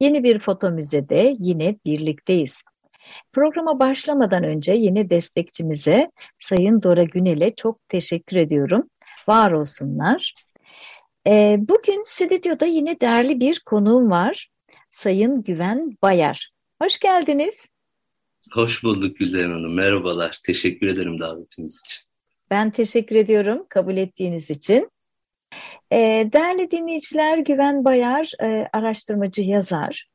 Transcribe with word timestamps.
Yeni 0.00 0.22
bir 0.22 0.38
foto 0.38 0.70
müzede 0.70 1.36
yine 1.38 1.76
birlikteyiz. 1.86 2.62
Programa 3.32 3.78
başlamadan 3.78 4.44
önce 4.44 4.72
yeni 4.72 5.10
destekçimize 5.10 6.10
Sayın 6.38 6.82
Dora 6.82 7.02
Günel'e 7.02 7.54
çok 7.54 7.88
teşekkür 7.88 8.36
ediyorum. 8.36 8.90
Var 9.28 9.52
olsunlar. 9.52 10.34
Ee, 11.26 11.56
bugün 11.58 12.02
stüdyoda 12.04 12.66
yine 12.66 13.00
değerli 13.00 13.40
bir 13.40 13.60
konuğum 13.66 14.10
var. 14.10 14.48
Sayın 14.90 15.42
Güven 15.42 15.96
Bayar. 16.02 16.50
Hoş 16.82 16.98
geldiniz. 16.98 17.68
Hoş 18.52 18.84
bulduk 18.84 19.16
Gülden 19.16 19.50
Hanım. 19.50 19.74
Merhabalar. 19.74 20.40
Teşekkür 20.44 20.88
ederim 20.88 21.20
davetiniz 21.20 21.80
için. 21.86 22.08
Ben 22.50 22.70
teşekkür 22.70 23.16
ediyorum 23.16 23.66
kabul 23.68 23.96
ettiğiniz 23.96 24.50
için. 24.50 24.90
E, 25.92 25.98
değerli 26.32 26.70
dinleyiciler, 26.70 27.38
Güven 27.38 27.84
Bayar 27.84 28.32
e, 28.42 28.68
araştırmacı 28.72 29.42
yazar. 29.42 30.08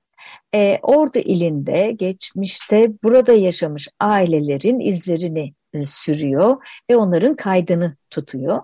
E, 0.56 0.80
Ordu 0.82 1.20
ilinde 1.20 1.92
geçmişte 1.92 3.04
burada 3.04 3.34
yaşamış 3.34 3.88
ailelerin 4.00 4.80
izlerini 4.80 5.54
e, 5.74 5.86
sürüyor 5.86 6.58
ve 6.90 6.96
onların 6.96 7.36
kaydını 7.36 7.96
tutuyor. 8.10 8.62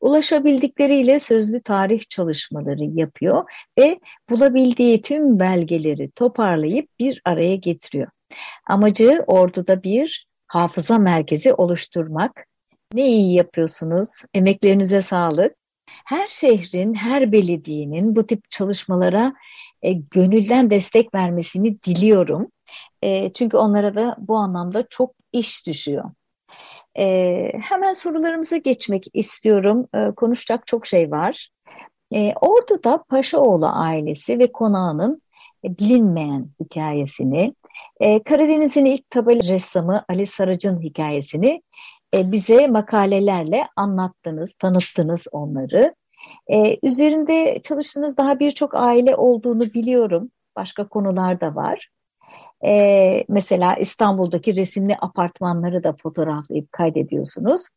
Ulaşabildikleriyle 0.00 1.18
sözlü 1.18 1.62
tarih 1.62 2.00
çalışmaları 2.08 2.84
yapıyor 2.84 3.50
ve 3.78 4.00
bulabildiği 4.30 5.02
tüm 5.02 5.38
belgeleri 5.38 6.10
toparlayıp 6.10 6.88
bir 6.98 7.22
araya 7.24 7.54
getiriyor. 7.54 8.08
Amacı 8.66 9.24
orduda 9.26 9.82
bir 9.82 10.26
hafıza 10.46 10.98
merkezi 10.98 11.54
oluşturmak. 11.54 12.46
Ne 12.94 13.06
iyi 13.06 13.34
yapıyorsunuz, 13.34 14.24
emeklerinize 14.34 15.00
sağlık 15.00 15.59
her 16.04 16.26
şehrin, 16.26 16.94
her 16.94 17.32
belediyenin 17.32 18.16
bu 18.16 18.26
tip 18.26 18.50
çalışmalara 18.50 19.34
e, 19.82 19.92
gönülden 19.92 20.70
destek 20.70 21.14
vermesini 21.14 21.82
diliyorum. 21.82 22.48
E, 23.02 23.32
çünkü 23.32 23.56
onlara 23.56 23.94
da 23.94 24.16
bu 24.18 24.36
anlamda 24.36 24.86
çok 24.90 25.14
iş 25.32 25.66
düşüyor. 25.66 26.04
E, 26.98 27.52
hemen 27.62 27.92
sorularımıza 27.92 28.56
geçmek 28.56 29.04
istiyorum. 29.14 29.88
E, 29.94 30.10
konuşacak 30.16 30.66
çok 30.66 30.86
şey 30.86 31.10
var. 31.10 31.48
E, 32.14 32.32
Ordu'da 32.40 33.04
Paşaoğlu 33.08 33.66
ailesi 33.66 34.38
ve 34.38 34.52
konağının 34.52 35.22
e, 35.64 35.78
bilinmeyen 35.78 36.48
hikayesini, 36.60 37.54
e, 38.00 38.22
Karadeniz'in 38.22 38.84
ilk 38.84 39.10
tabela 39.10 39.42
ressamı 39.42 40.04
Ali 40.08 40.26
Sarıcı'nın 40.26 40.82
hikayesini 40.82 41.62
e, 42.14 42.32
bize 42.32 42.66
makalelerle 42.66 43.68
anlattınız, 43.76 44.54
tanıttınız 44.54 45.26
onları. 45.32 45.94
E, 46.52 46.78
üzerinde 46.82 47.60
çalıştığınız 47.62 48.16
daha 48.16 48.38
birçok 48.38 48.74
aile 48.74 49.16
olduğunu 49.16 49.74
biliyorum. 49.74 50.30
Başka 50.56 50.88
konular 50.88 51.40
da 51.40 51.54
var. 51.54 51.88
E, 52.66 53.24
mesela 53.28 53.74
İstanbul'daki 53.76 54.56
resimli 54.56 54.96
apartmanları 55.00 55.84
da 55.84 55.96
fotoğraflayıp 56.02 56.72
kaydediyorsunuz. 56.72 57.68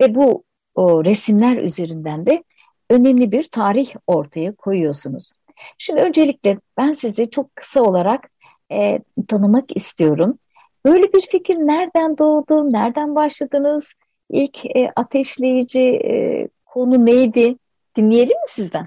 Ve 0.00 0.14
bu 0.14 0.44
o 0.74 1.04
resimler 1.04 1.56
üzerinden 1.56 2.26
de 2.26 2.44
önemli 2.90 3.32
bir 3.32 3.44
tarih 3.44 3.90
ortaya 4.06 4.54
koyuyorsunuz. 4.54 5.32
Şimdi 5.78 6.00
öncelikle 6.00 6.58
ben 6.76 6.92
sizi 6.92 7.30
çok 7.30 7.56
kısa 7.56 7.82
olarak 7.82 8.30
e, 8.72 9.00
tanımak 9.28 9.76
istiyorum. 9.76 10.38
Böyle 10.84 11.12
bir 11.12 11.22
fikir 11.30 11.54
nereden 11.54 12.18
doğdu, 12.18 12.72
nereden 12.72 13.14
başladınız? 13.14 13.94
İlk 14.30 14.66
e, 14.76 14.92
ateşleyici 14.96 15.84
e, 15.84 16.48
konu 16.66 17.06
neydi? 17.06 17.56
Dinleyelim 17.96 18.36
mi 18.36 18.46
sizden? 18.46 18.84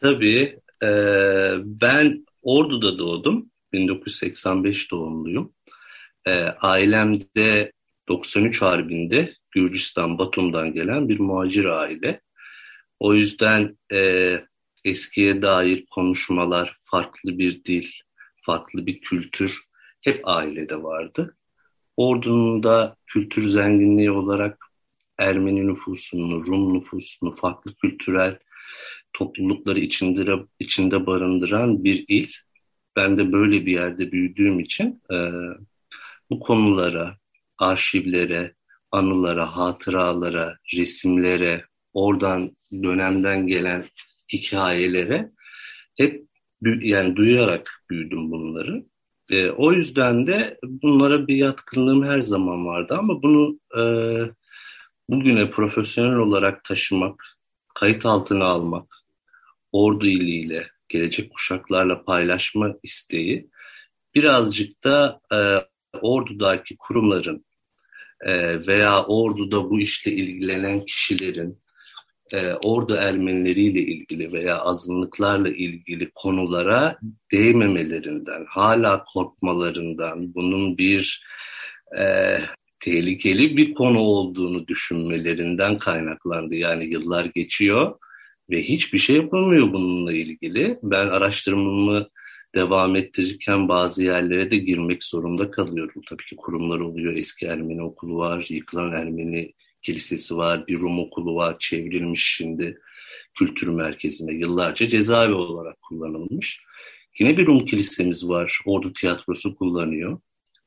Tabii. 0.00 0.58
E, 0.82 0.88
ben 1.58 2.26
Ordu'da 2.42 2.98
doğdum. 2.98 3.50
1985 3.72 4.90
doğumluyum. 4.90 5.52
E, 6.26 6.32
ailem 6.42 7.20
de 7.20 7.72
93 8.08 8.62
Harbi'nde 8.62 9.34
Gürcistan, 9.50 10.18
Batum'dan 10.18 10.72
gelen 10.72 11.08
bir 11.08 11.20
muhacir 11.20 11.64
aile. 11.64 12.20
O 13.00 13.14
yüzden 13.14 13.78
e, 13.92 14.40
eskiye 14.84 15.42
dair 15.42 15.86
konuşmalar, 15.86 16.78
farklı 16.82 17.38
bir 17.38 17.64
dil, 17.64 17.88
farklı 18.46 18.86
bir 18.86 19.00
kültür 19.00 19.60
hep 20.04 20.20
ailede 20.28 20.82
vardı. 20.82 21.36
Ordu'nun 21.96 22.62
da 22.62 22.96
kültür 23.06 23.48
zenginliği 23.48 24.10
olarak 24.10 24.66
Ermeni 25.18 25.66
nüfusunu, 25.66 26.46
Rum 26.46 26.74
nüfusunu, 26.74 27.32
farklı 27.32 27.74
kültürel 27.74 28.38
toplulukları 29.12 29.80
içinde, 29.80 30.32
içinde 30.58 31.06
barındıran 31.06 31.84
bir 31.84 32.04
il. 32.08 32.28
Ben 32.96 33.18
de 33.18 33.32
böyle 33.32 33.66
bir 33.66 33.72
yerde 33.72 34.12
büyüdüğüm 34.12 34.60
için 34.60 35.02
e, 35.12 35.16
bu 36.30 36.40
konulara, 36.40 37.18
arşivlere, 37.58 38.54
anılara, 38.90 39.56
hatıralara, 39.56 40.58
resimlere, 40.74 41.64
oradan 41.92 42.56
dönemden 42.72 43.46
gelen 43.46 43.88
hikayelere 44.32 45.30
hep 45.96 46.24
yani 46.62 47.16
duyarak 47.16 47.84
büyüdüm 47.90 48.30
bunları. 48.30 48.84
E, 49.30 49.50
o 49.50 49.72
yüzden 49.72 50.26
de 50.26 50.58
bunlara 50.62 51.28
bir 51.28 51.36
yatkınlığım 51.36 52.04
her 52.04 52.20
zaman 52.20 52.66
vardı 52.66 52.96
ama 52.98 53.22
bunu 53.22 53.60
e, 53.78 53.82
bugüne 55.08 55.50
profesyonel 55.50 56.16
olarak 56.16 56.64
taşımak, 56.64 57.24
kayıt 57.74 58.06
altına 58.06 58.44
almak, 58.44 58.94
ordu 59.72 60.06
iliyle, 60.06 60.68
gelecek 60.88 61.32
kuşaklarla 61.32 62.04
paylaşma 62.04 62.74
isteği 62.82 63.50
birazcık 64.14 64.84
da 64.84 65.20
e, 65.32 65.38
ordudaki 66.00 66.76
kurumların 66.76 67.44
e, 68.20 68.66
veya 68.66 69.04
orduda 69.04 69.70
bu 69.70 69.80
işle 69.80 70.12
ilgilenen 70.12 70.84
kişilerin 70.84 71.63
e, 72.32 72.52
ordu 72.52 72.94
Ermenileriyle 72.94 73.80
ilgili 73.80 74.32
veya 74.32 74.58
azınlıklarla 74.58 75.48
ilgili 75.48 76.10
konulara 76.14 76.98
değmemelerinden, 77.32 78.44
hala 78.48 79.04
korkmalarından, 79.04 80.34
bunun 80.34 80.78
bir 80.78 81.24
e, 81.98 82.36
tehlikeli 82.80 83.56
bir 83.56 83.74
konu 83.74 83.98
olduğunu 83.98 84.66
düşünmelerinden 84.68 85.78
kaynaklandı. 85.78 86.54
Yani 86.54 86.84
yıllar 86.84 87.24
geçiyor 87.24 87.98
ve 88.50 88.62
hiçbir 88.62 88.98
şey 88.98 89.16
yapılmıyor 89.16 89.72
bununla 89.72 90.12
ilgili. 90.12 90.76
Ben 90.82 91.06
araştırmamı 91.06 92.08
devam 92.54 92.96
ettirirken 92.96 93.68
bazı 93.68 94.02
yerlere 94.04 94.50
de 94.50 94.56
girmek 94.56 95.04
zorunda 95.04 95.50
kalıyorum. 95.50 96.02
Tabii 96.08 96.24
ki 96.24 96.36
kurumlar 96.36 96.80
oluyor. 96.80 97.16
Eski 97.16 97.46
Ermeni 97.46 97.82
okulu 97.82 98.16
var, 98.16 98.46
yıkılan 98.48 98.92
Ermeni 98.92 99.52
kilisesi 99.84 100.36
var, 100.36 100.66
bir 100.66 100.80
Rum 100.80 100.98
okulu 100.98 101.34
var, 101.34 101.56
çevrilmiş 101.58 102.34
şimdi 102.36 102.78
kültür 103.34 103.68
merkezine 103.68 104.32
yıllarca 104.32 104.88
cezaevi 104.88 105.34
olarak 105.34 105.82
kullanılmış. 105.82 106.60
Yine 107.18 107.36
bir 107.36 107.46
Rum 107.46 107.66
kilisemiz 107.66 108.28
var, 108.28 108.58
Ordu 108.66 108.92
Tiyatrosu 108.92 109.56
kullanıyor. 109.56 110.20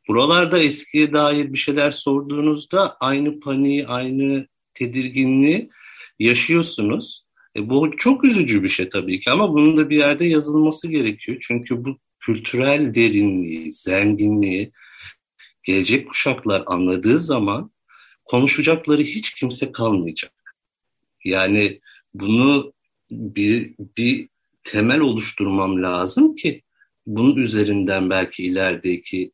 Buralarda 0.07 0.59
eskiye 0.59 1.13
dair 1.13 1.53
bir 1.53 1.57
şeyler 1.57 1.91
sorduğunuzda 1.91 2.97
aynı 2.99 3.39
paniği, 3.39 3.87
aynı 3.87 4.47
tedirginliği 4.73 5.69
yaşıyorsunuz. 6.19 7.25
E, 7.55 7.69
bu 7.69 7.91
çok 7.97 8.23
üzücü 8.23 8.63
bir 8.63 8.67
şey 8.67 8.89
tabii 8.89 9.19
ki 9.19 9.31
ama 9.31 9.53
bunun 9.53 9.77
da 9.77 9.89
bir 9.89 9.97
yerde 9.97 10.25
yazılması 10.25 10.87
gerekiyor. 10.87 11.37
Çünkü 11.41 11.85
bu 11.85 11.97
kültürel 12.19 12.93
derinliği, 12.93 13.73
zenginliği 13.73 14.71
gelecek 15.63 16.07
kuşaklar 16.07 16.63
anladığı 16.65 17.19
zaman 17.19 17.71
konuşacakları 18.27 19.01
hiç 19.01 19.33
kimse 19.33 19.71
kalmayacak. 19.71 20.55
Yani 21.23 21.79
bunu 22.13 22.73
bir, 23.11 23.75
bir 23.97 24.29
temel 24.63 24.99
oluşturmam 24.99 25.83
lazım 25.83 26.35
ki 26.35 26.61
bunun 27.05 27.35
üzerinden 27.35 28.09
belki 28.09 28.43
ilerideki 28.43 29.31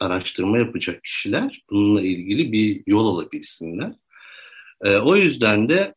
araştırma 0.00 0.58
yapacak 0.58 1.04
kişiler 1.04 1.62
bununla 1.70 2.02
ilgili 2.02 2.52
bir 2.52 2.82
yol 2.86 3.16
alabilsinler. 3.16 3.92
E, 4.84 4.96
o 4.96 5.16
yüzden 5.16 5.68
de 5.68 5.94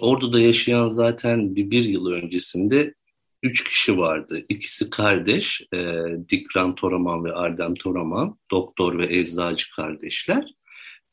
Ordu'da 0.00 0.40
yaşayan 0.40 0.88
zaten 0.88 1.56
bir, 1.56 1.70
bir 1.70 1.84
yıl 1.84 2.06
öncesinde 2.06 2.94
üç 3.42 3.64
kişi 3.64 3.98
vardı. 3.98 4.44
İkisi 4.48 4.90
kardeş, 4.90 5.62
e, 5.74 6.02
Dikran 6.28 6.74
Toraman 6.74 7.24
ve 7.24 7.32
Ardem 7.32 7.74
Toraman, 7.74 8.38
doktor 8.50 8.98
ve 8.98 9.16
eczacı 9.16 9.70
kardeşler. 9.76 10.54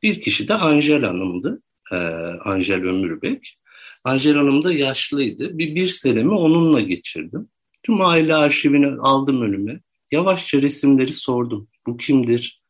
Bir 0.06 0.22
kişi 0.22 0.48
de 0.48 0.54
Angel 0.54 1.04
Hanım'dı, 1.04 1.62
e, 1.92 1.96
Angel 2.46 2.84
Ömürbek. 2.84 3.58
Angel 4.04 4.36
Hanım 4.36 4.64
da 4.64 4.74
yaşlıydı. 4.74 5.58
Bir, 5.58 5.76
bir 5.76 5.88
senemi 5.88 6.32
onunla 6.32 6.82
geçirdim. 6.82 7.50
Tüm 7.84 8.02
aile 8.02 8.36
arşivini 8.36 8.88
aldım 8.88 9.42
önüme. 9.42 9.80
Yavaşça 10.12 10.62
resimleri 10.62 11.14
sordum. 11.14 11.68
Bu 11.88 11.98
kimdir? 11.98 12.62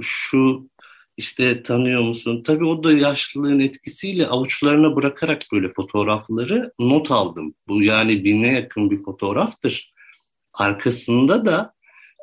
Şu 0.00 0.70
işte 1.16 1.62
tanıyor 1.62 2.02
musun? 2.02 2.42
Tabii 2.42 2.64
o 2.64 2.84
da 2.84 2.92
yaşlılığın 2.92 3.60
etkisiyle 3.60 4.26
avuçlarına 4.26 4.96
bırakarak 4.96 5.42
böyle 5.52 5.72
fotoğrafları 5.72 6.72
not 6.78 7.10
aldım. 7.10 7.54
Bu 7.68 7.82
yani 7.82 8.24
bine 8.24 8.52
yakın 8.52 8.90
bir 8.90 9.02
fotoğraftır. 9.02 9.92
Arkasında 10.54 11.44
da 11.44 11.74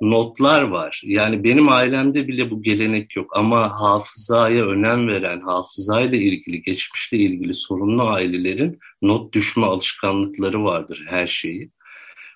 notlar 0.02 0.62
var. 0.62 1.02
Yani 1.06 1.44
benim 1.44 1.70
ailemde 1.70 2.28
bile 2.28 2.52
bu 2.52 2.62
gelenek 2.62 3.16
yok 3.16 3.38
ama 3.38 3.82
hafızaya 3.82 4.66
önem 4.66 5.08
veren, 5.08 5.42
hafızayla 5.42 6.18
ilgili, 6.18 6.62
geçmişle 6.62 7.18
ilgili 7.18 7.54
sorunlu 7.54 8.04
ailelerin 8.04 8.80
not 9.02 9.34
düşme 9.34 9.66
alışkanlıkları 9.66 10.64
vardır 10.64 11.04
her 11.08 11.28
şeyi. 11.28 11.72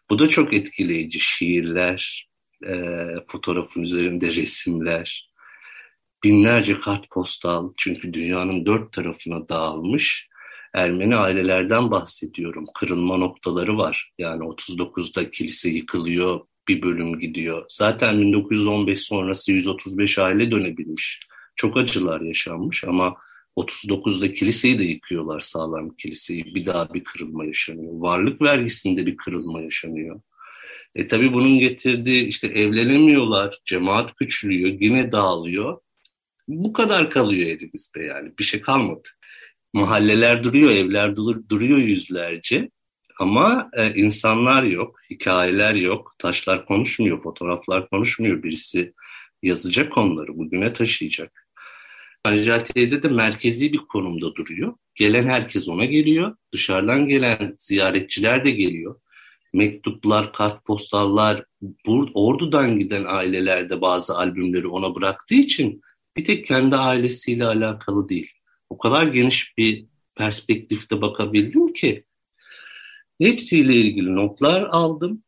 Bu 0.09 0.19
da 0.19 0.29
çok 0.29 0.53
etkileyici. 0.53 1.19
Şiirler, 1.19 2.29
e, 2.67 2.75
fotoğrafın 3.27 3.81
üzerinde 3.81 4.35
resimler, 4.35 5.31
binlerce 6.23 6.79
kartpostal 6.79 7.73
çünkü 7.77 8.13
dünyanın 8.13 8.65
dört 8.65 8.93
tarafına 8.93 9.49
dağılmış 9.49 10.27
Ermeni 10.73 11.15
ailelerden 11.15 11.91
bahsediyorum. 11.91 12.65
Kırılma 12.73 13.17
noktaları 13.17 13.77
var. 13.77 14.11
Yani 14.17 14.43
39'da 14.43 15.31
kilise 15.31 15.69
yıkılıyor, 15.69 16.39
bir 16.67 16.81
bölüm 16.81 17.19
gidiyor. 17.19 17.65
Zaten 17.69 18.21
1915 18.21 18.99
sonrası 18.99 19.51
135 19.51 20.17
aile 20.17 20.51
dönebilmiş. 20.51 21.19
Çok 21.55 21.77
acılar 21.77 22.21
yaşanmış 22.21 22.83
ama 22.83 23.15
39'da 23.57 24.33
kiliseyi 24.33 24.79
de 24.79 24.83
yıkıyorlar 24.83 25.39
sağlam 25.39 25.95
kiliseyi. 25.95 26.55
Bir 26.55 26.65
daha 26.65 26.93
bir 26.93 27.03
kırılma 27.03 27.45
yaşanıyor. 27.45 27.93
Varlık 27.93 28.41
vergisinde 28.41 29.05
bir 29.05 29.17
kırılma 29.17 29.61
yaşanıyor. 29.61 30.21
E 30.95 31.07
tabii 31.07 31.33
bunun 31.33 31.59
getirdiği 31.59 32.25
işte 32.25 32.47
evlenemiyorlar, 32.47 33.59
cemaat 33.65 34.15
küçülüyor, 34.15 34.77
yine 34.79 35.11
dağılıyor. 35.11 35.79
Bu 36.47 36.73
kadar 36.73 37.09
kalıyor 37.09 37.49
elimizde 37.49 38.03
yani 38.03 38.31
bir 38.39 38.43
şey 38.43 38.61
kalmadı. 38.61 39.07
Mahalleler 39.73 40.43
duruyor, 40.43 40.71
evler 40.71 41.15
duruyor 41.49 41.77
yüzlerce. 41.77 42.69
Ama 43.19 43.69
e, 43.73 43.93
insanlar 43.93 44.63
yok, 44.63 44.99
hikayeler 45.09 45.75
yok, 45.75 46.15
taşlar 46.19 46.65
konuşmuyor, 46.65 47.19
fotoğraflar 47.19 47.89
konuşmuyor. 47.89 48.43
Birisi 48.43 48.93
yazacak 49.43 49.97
onları, 49.97 50.37
bugüne 50.37 50.73
taşıyacak. 50.73 51.47
Ancel 52.23 52.59
teyze 52.59 53.03
de 53.03 53.07
merkezi 53.07 53.73
bir 53.73 53.77
konumda 53.77 54.35
duruyor. 54.35 54.73
Gelen 54.95 55.27
herkes 55.27 55.69
ona 55.69 55.85
geliyor. 55.85 56.35
Dışarıdan 56.53 57.07
gelen 57.07 57.55
ziyaretçiler 57.57 58.45
de 58.45 58.51
geliyor. 58.51 58.99
Mektuplar, 59.53 60.33
kartpostallar, 60.33 61.43
ordudan 62.13 62.79
giden 62.79 63.03
ailelerde 63.07 63.81
bazı 63.81 64.17
albümleri 64.17 64.67
ona 64.67 64.95
bıraktığı 64.95 65.35
için 65.35 65.81
bir 66.17 66.25
tek 66.25 66.45
kendi 66.45 66.75
ailesiyle 66.75 67.45
alakalı 67.45 68.09
değil. 68.09 68.31
O 68.69 68.77
kadar 68.77 69.07
geniş 69.07 69.57
bir 69.57 69.85
perspektifte 70.15 71.01
bakabildim 71.01 71.73
ki 71.73 72.03
hepsiyle 73.19 73.73
ilgili 73.73 74.15
notlar 74.15 74.61
aldım. 74.61 75.23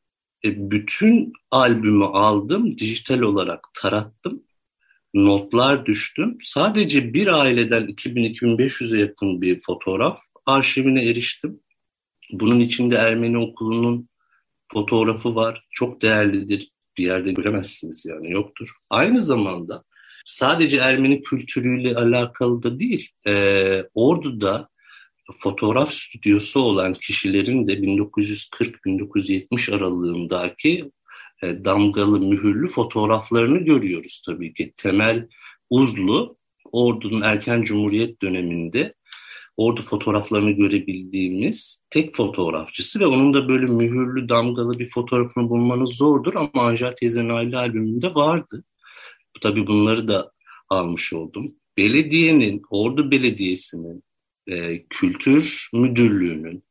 E, 0.46 0.72
bütün 0.72 1.34
albümü 1.52 2.06
aldım, 2.06 2.78
dijital 2.78 3.20
olarak 3.20 3.68
tarattım. 3.74 4.44
Notlar 5.14 5.86
düştüm. 5.86 6.38
Sadece 6.44 7.14
bir 7.14 7.28
aileden 7.28 7.88
2000-2500'e 7.88 9.00
yakın 9.00 9.42
bir 9.42 9.62
fotoğraf 9.62 10.20
arşivine 10.46 11.10
eriştim. 11.10 11.60
Bunun 12.32 12.60
içinde 12.60 12.96
Ermeni 12.96 13.38
okulunun 13.38 14.10
fotoğrafı 14.74 15.36
var. 15.36 15.68
Çok 15.72 16.02
değerlidir. 16.02 16.72
Bir 16.98 17.06
yerde 17.06 17.32
göremezsiniz 17.32 18.06
yani 18.06 18.32
yoktur. 18.32 18.70
Aynı 18.90 19.22
zamanda 19.22 19.84
sadece 20.26 20.78
Ermeni 20.78 21.22
kültürüyle 21.22 21.96
alakalı 21.96 22.64
da 22.64 22.80
değil. 22.80 23.10
E, 23.28 23.84
Ordu'da 23.94 24.70
fotoğraf 25.38 25.94
stüdyosu 25.94 26.60
olan 26.60 26.94
kişilerin 26.94 27.68
de 27.68 27.74
1940-1970 27.74 29.76
aralığındaki 29.76 30.92
e, 31.44 31.66
damgalı 31.66 32.20
mühürlü 32.20 32.70
fotoğraflarını 32.70 33.58
görüyoruz 33.58 34.22
tabii 34.26 34.54
ki. 34.54 34.74
Temel 34.78 35.28
Uzlu, 35.70 36.38
Ordu'nun 36.72 37.22
erken 37.22 37.62
cumhuriyet 37.62 38.22
döneminde 38.22 38.94
Ordu 39.60 39.82
fotoğraflarını 39.82 40.52
görebildiğimiz 40.52 41.84
tek 41.90 42.16
fotoğrafçısı 42.16 43.00
ve 43.00 43.06
onun 43.06 43.34
da 43.34 43.50
böyle 43.50 43.66
mühürlü 43.66 44.30
damgalı 44.30 44.80
bir 44.80 44.90
fotoğrafını 44.90 45.50
bulmanız 45.50 45.90
zordur 45.90 46.36
ama 46.36 46.50
Anjar 46.54 46.96
teyzenin 46.96 47.30
aile 47.30 47.58
albümünde 47.58 48.16
vardı. 48.16 48.64
Tabii 49.42 49.68
bunları 49.68 50.08
da 50.08 50.32
almış 50.70 51.14
oldum. 51.14 51.56
Belediyenin, 51.78 52.62
Ordu 52.70 53.12
Belediyesi'nin 53.12 54.04
e, 54.52 54.84
Kültür 54.90 55.70
Müdürlüğü'nün 55.74 56.64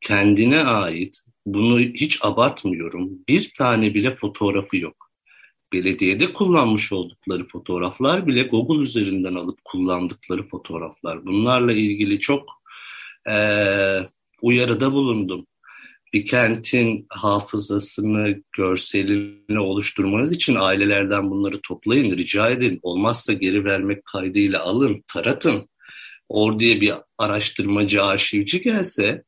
kendine 0.00 0.64
ait, 0.64 1.22
bunu 1.46 1.80
hiç 1.80 2.18
abartmıyorum, 2.22 3.10
bir 3.28 3.52
tane 3.58 3.94
bile 3.94 4.16
fotoğrafı 4.16 4.76
yok. 4.76 5.10
Belediyede 5.72 6.32
kullanmış 6.32 6.92
oldukları 6.92 7.48
fotoğraflar 7.48 8.26
bile 8.26 8.42
Google 8.42 8.84
üzerinden 8.84 9.34
alıp 9.34 9.64
kullandıkları 9.64 10.48
fotoğraflar. 10.48 11.26
Bunlarla 11.26 11.72
ilgili 11.72 12.20
çok 12.20 12.48
e, 13.28 13.36
uyarıda 14.42 14.92
bulundum 14.92 15.46
bir 16.14 16.26
kentin 16.26 17.06
hafızasını, 17.08 18.42
görselini 18.52 19.58
oluşturmanız 19.58 20.32
için 20.32 20.54
ailelerden 20.54 21.30
bunları 21.30 21.60
toplayın, 21.60 22.18
rica 22.18 22.50
edin. 22.50 22.80
Olmazsa 22.82 23.32
geri 23.32 23.64
vermek 23.64 24.04
kaydıyla 24.04 24.62
alın, 24.62 25.04
taratın. 25.06 25.68
Orduya 26.28 26.80
bir 26.80 26.92
araştırmacı, 27.18 28.02
arşivci 28.04 28.60
gelse 28.60 29.24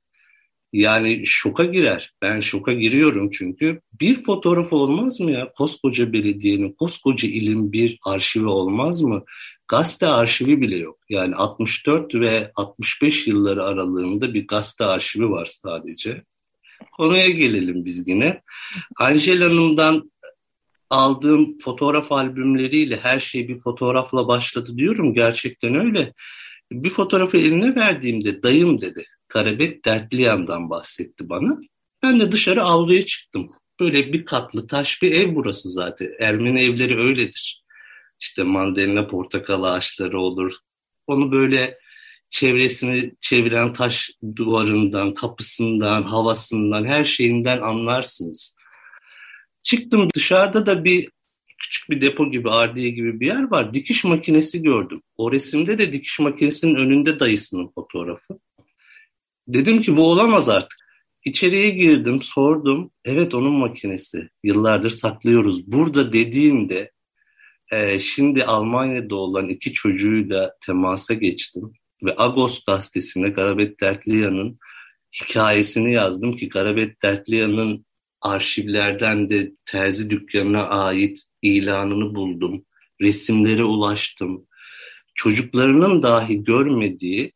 yani 0.72 1.26
şoka 1.26 1.64
girer. 1.64 2.12
Ben 2.22 2.40
şoka 2.40 2.72
giriyorum 2.72 3.30
çünkü 3.30 3.80
bir 4.00 4.24
fotoğraf 4.24 4.72
olmaz 4.72 5.20
mı 5.20 5.30
ya? 5.30 5.52
Koskoca 5.52 6.12
belediyenin, 6.12 6.72
koskoca 6.72 7.28
ilin 7.28 7.72
bir 7.72 7.98
arşivi 8.04 8.46
olmaz 8.46 9.02
mı? 9.02 9.24
Gazete 9.68 10.06
arşivi 10.06 10.60
bile 10.60 10.78
yok. 10.78 10.98
Yani 11.08 11.34
64 11.34 12.14
ve 12.14 12.52
65 12.56 13.26
yılları 13.26 13.64
aralığında 13.64 14.34
bir 14.34 14.46
gazete 14.46 14.84
arşivi 14.84 15.30
var 15.30 15.46
sadece. 15.46 16.24
Konuya 16.92 17.28
gelelim 17.28 17.84
biz 17.84 18.08
yine. 18.08 18.42
Angel 19.00 19.42
Hanım'dan 19.42 20.10
aldığım 20.90 21.58
fotoğraf 21.58 22.12
albümleriyle 22.12 22.96
her 22.96 23.20
şey 23.20 23.48
bir 23.48 23.58
fotoğrafla 23.58 24.28
başladı 24.28 24.78
diyorum. 24.78 25.14
Gerçekten 25.14 25.74
öyle. 25.74 26.12
Bir 26.72 26.90
fotoğrafı 26.90 27.36
eline 27.36 27.74
verdiğimde 27.74 28.42
dayım 28.42 28.80
dedi. 28.80 29.04
Karabet 29.28 29.84
Dertliyan'dan 29.84 30.70
bahsetti 30.70 31.28
bana. 31.28 31.60
Ben 32.02 32.20
de 32.20 32.32
dışarı 32.32 32.62
avluya 32.62 33.06
çıktım. 33.06 33.50
Böyle 33.80 34.12
bir 34.12 34.24
katlı 34.24 34.66
taş 34.66 35.02
bir 35.02 35.12
ev 35.12 35.34
burası 35.34 35.70
zaten. 35.70 36.12
Ermeni 36.20 36.60
evleri 36.60 36.98
öyledir. 36.98 37.64
İşte 38.20 38.42
mandalina 38.42 39.06
portakal 39.06 39.62
ağaçları 39.62 40.20
olur. 40.20 40.52
Onu 41.06 41.32
böyle 41.32 41.78
çevresini 42.30 43.14
çeviren 43.20 43.72
taş 43.72 44.10
duvarından, 44.36 45.14
kapısından, 45.14 46.02
havasından, 46.02 46.84
her 46.84 47.04
şeyinden 47.04 47.60
anlarsınız. 47.60 48.56
Çıktım 49.62 50.08
dışarıda 50.14 50.66
da 50.66 50.84
bir 50.84 51.08
küçük 51.58 51.90
bir 51.90 52.02
depo 52.02 52.30
gibi, 52.30 52.50
ardiye 52.50 52.90
gibi 52.90 53.20
bir 53.20 53.26
yer 53.26 53.50
var. 53.50 53.74
Dikiş 53.74 54.04
makinesi 54.04 54.62
gördüm. 54.62 55.02
O 55.16 55.32
resimde 55.32 55.78
de 55.78 55.92
dikiş 55.92 56.20
makinesinin 56.20 56.74
önünde 56.74 57.18
dayısının 57.18 57.70
fotoğrafı. 57.74 58.38
Dedim 59.48 59.82
ki 59.82 59.96
bu 59.96 60.10
olamaz 60.10 60.48
artık. 60.48 60.86
İçeriye 61.24 61.70
girdim, 61.70 62.22
sordum. 62.22 62.90
Evet 63.04 63.34
onun 63.34 63.52
makinesi. 63.52 64.28
Yıllardır 64.44 64.90
saklıyoruz. 64.90 65.72
Burada 65.72 66.12
dediğinde 66.12 66.90
e, 67.72 68.00
şimdi 68.00 68.44
Almanya'da 68.44 69.14
olan 69.16 69.48
iki 69.48 69.72
çocuğuyla 69.72 70.56
temasa 70.60 71.14
geçtim 71.14 71.72
ve 72.02 72.14
Agos 72.16 72.64
gazetesinde 72.64 73.28
Garabet 73.28 73.80
Dertliya'nın 73.80 74.58
hikayesini 75.20 75.92
yazdım 75.92 76.36
ki 76.36 76.48
Garabet 76.48 77.02
Dertliya'nın 77.02 77.86
arşivlerden 78.20 79.30
de 79.30 79.52
terzi 79.64 80.10
dükkanına 80.10 80.68
ait 80.68 81.24
ilanını 81.54 82.14
buldum. 82.14 82.64
Resimlere 83.00 83.64
ulaştım. 83.64 84.46
Çocuklarının 85.14 86.02
dahi 86.02 86.44
görmediği 86.44 87.32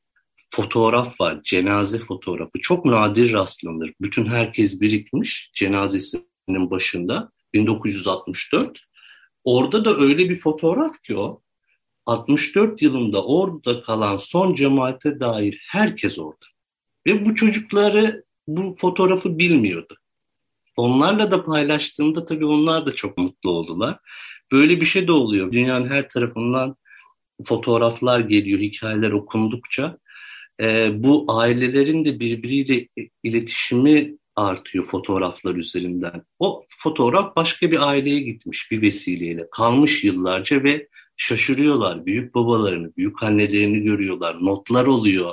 fotoğraf 0.50 1.20
var. 1.20 1.40
Cenaze 1.44 1.98
fotoğrafı. 1.98 2.60
Çok 2.60 2.84
nadir 2.84 3.32
rastlanır. 3.32 3.92
Bütün 4.00 4.26
herkes 4.26 4.80
birikmiş 4.80 5.50
cenazesinin 5.54 6.70
başında. 6.70 7.30
1964. 7.54 8.80
Orada 9.44 9.84
da 9.84 9.96
öyle 9.96 10.30
bir 10.30 10.38
fotoğraf 10.38 11.02
ki 11.02 11.16
o. 11.16 11.42
64 12.06 12.82
yılında 12.82 13.24
orada 13.24 13.82
kalan 13.82 14.16
son 14.16 14.54
cemaate 14.54 15.20
dair 15.20 15.66
herkes 15.68 16.18
orada. 16.18 16.46
Ve 17.06 17.24
bu 17.24 17.34
çocukları 17.34 18.24
bu 18.46 18.74
fotoğrafı 18.78 19.38
bilmiyordu. 19.38 19.96
Onlarla 20.80 21.30
da 21.30 21.44
paylaştığımda 21.44 22.24
tabii 22.24 22.46
onlar 22.46 22.86
da 22.86 22.94
çok 22.94 23.18
mutlu 23.18 23.50
oldular. 23.50 23.98
Böyle 24.52 24.80
bir 24.80 24.86
şey 24.86 25.08
de 25.08 25.12
oluyor. 25.12 25.52
Dünyanın 25.52 25.88
her 25.88 26.08
tarafından 26.08 26.76
fotoğraflar 27.44 28.20
geliyor, 28.20 28.60
hikayeler 28.60 29.10
okundukça. 29.10 29.98
E, 30.60 30.90
bu 31.02 31.26
ailelerin 31.28 32.04
de 32.04 32.20
birbiriyle 32.20 32.88
iletişimi 33.22 34.16
artıyor 34.36 34.84
fotoğraflar 34.84 35.54
üzerinden. 35.54 36.22
O 36.38 36.64
fotoğraf 36.78 37.36
başka 37.36 37.70
bir 37.70 37.88
aileye 37.88 38.20
gitmiş 38.20 38.70
bir 38.70 38.82
vesileyle. 38.82 39.46
Kalmış 39.52 40.04
yıllarca 40.04 40.64
ve 40.64 40.88
şaşırıyorlar. 41.16 42.06
Büyük 42.06 42.34
babalarını, 42.34 42.96
büyük 42.96 43.22
annelerini 43.22 43.80
görüyorlar. 43.80 44.44
Notlar 44.44 44.86
oluyor. 44.86 45.32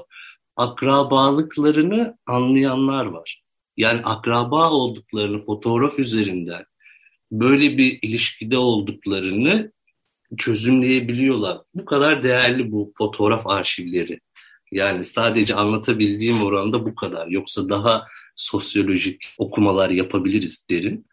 Akrabalıklarını 0.56 2.18
anlayanlar 2.26 3.06
var. 3.06 3.47
Yani 3.78 4.02
akraba 4.04 4.72
olduklarını 4.72 5.42
fotoğraf 5.42 6.00
üzerinden 6.00 6.66
böyle 7.32 7.78
bir 7.78 8.00
ilişkide 8.02 8.58
olduklarını 8.58 9.72
çözümleyebiliyorlar. 10.38 11.58
Bu 11.74 11.86
kadar 11.86 12.24
değerli 12.24 12.72
bu 12.72 12.94
fotoğraf 12.98 13.48
arşivleri. 13.48 14.20
Yani 14.72 15.04
sadece 15.04 15.56
anlatabildiğim 15.56 16.44
oranda 16.44 16.86
bu 16.86 16.96
kadar. 16.96 17.28
Yoksa 17.28 17.70
daha 17.70 18.08
sosyolojik 18.36 19.26
okumalar 19.38 19.90
yapabiliriz 19.90 20.66
derin. 20.70 21.08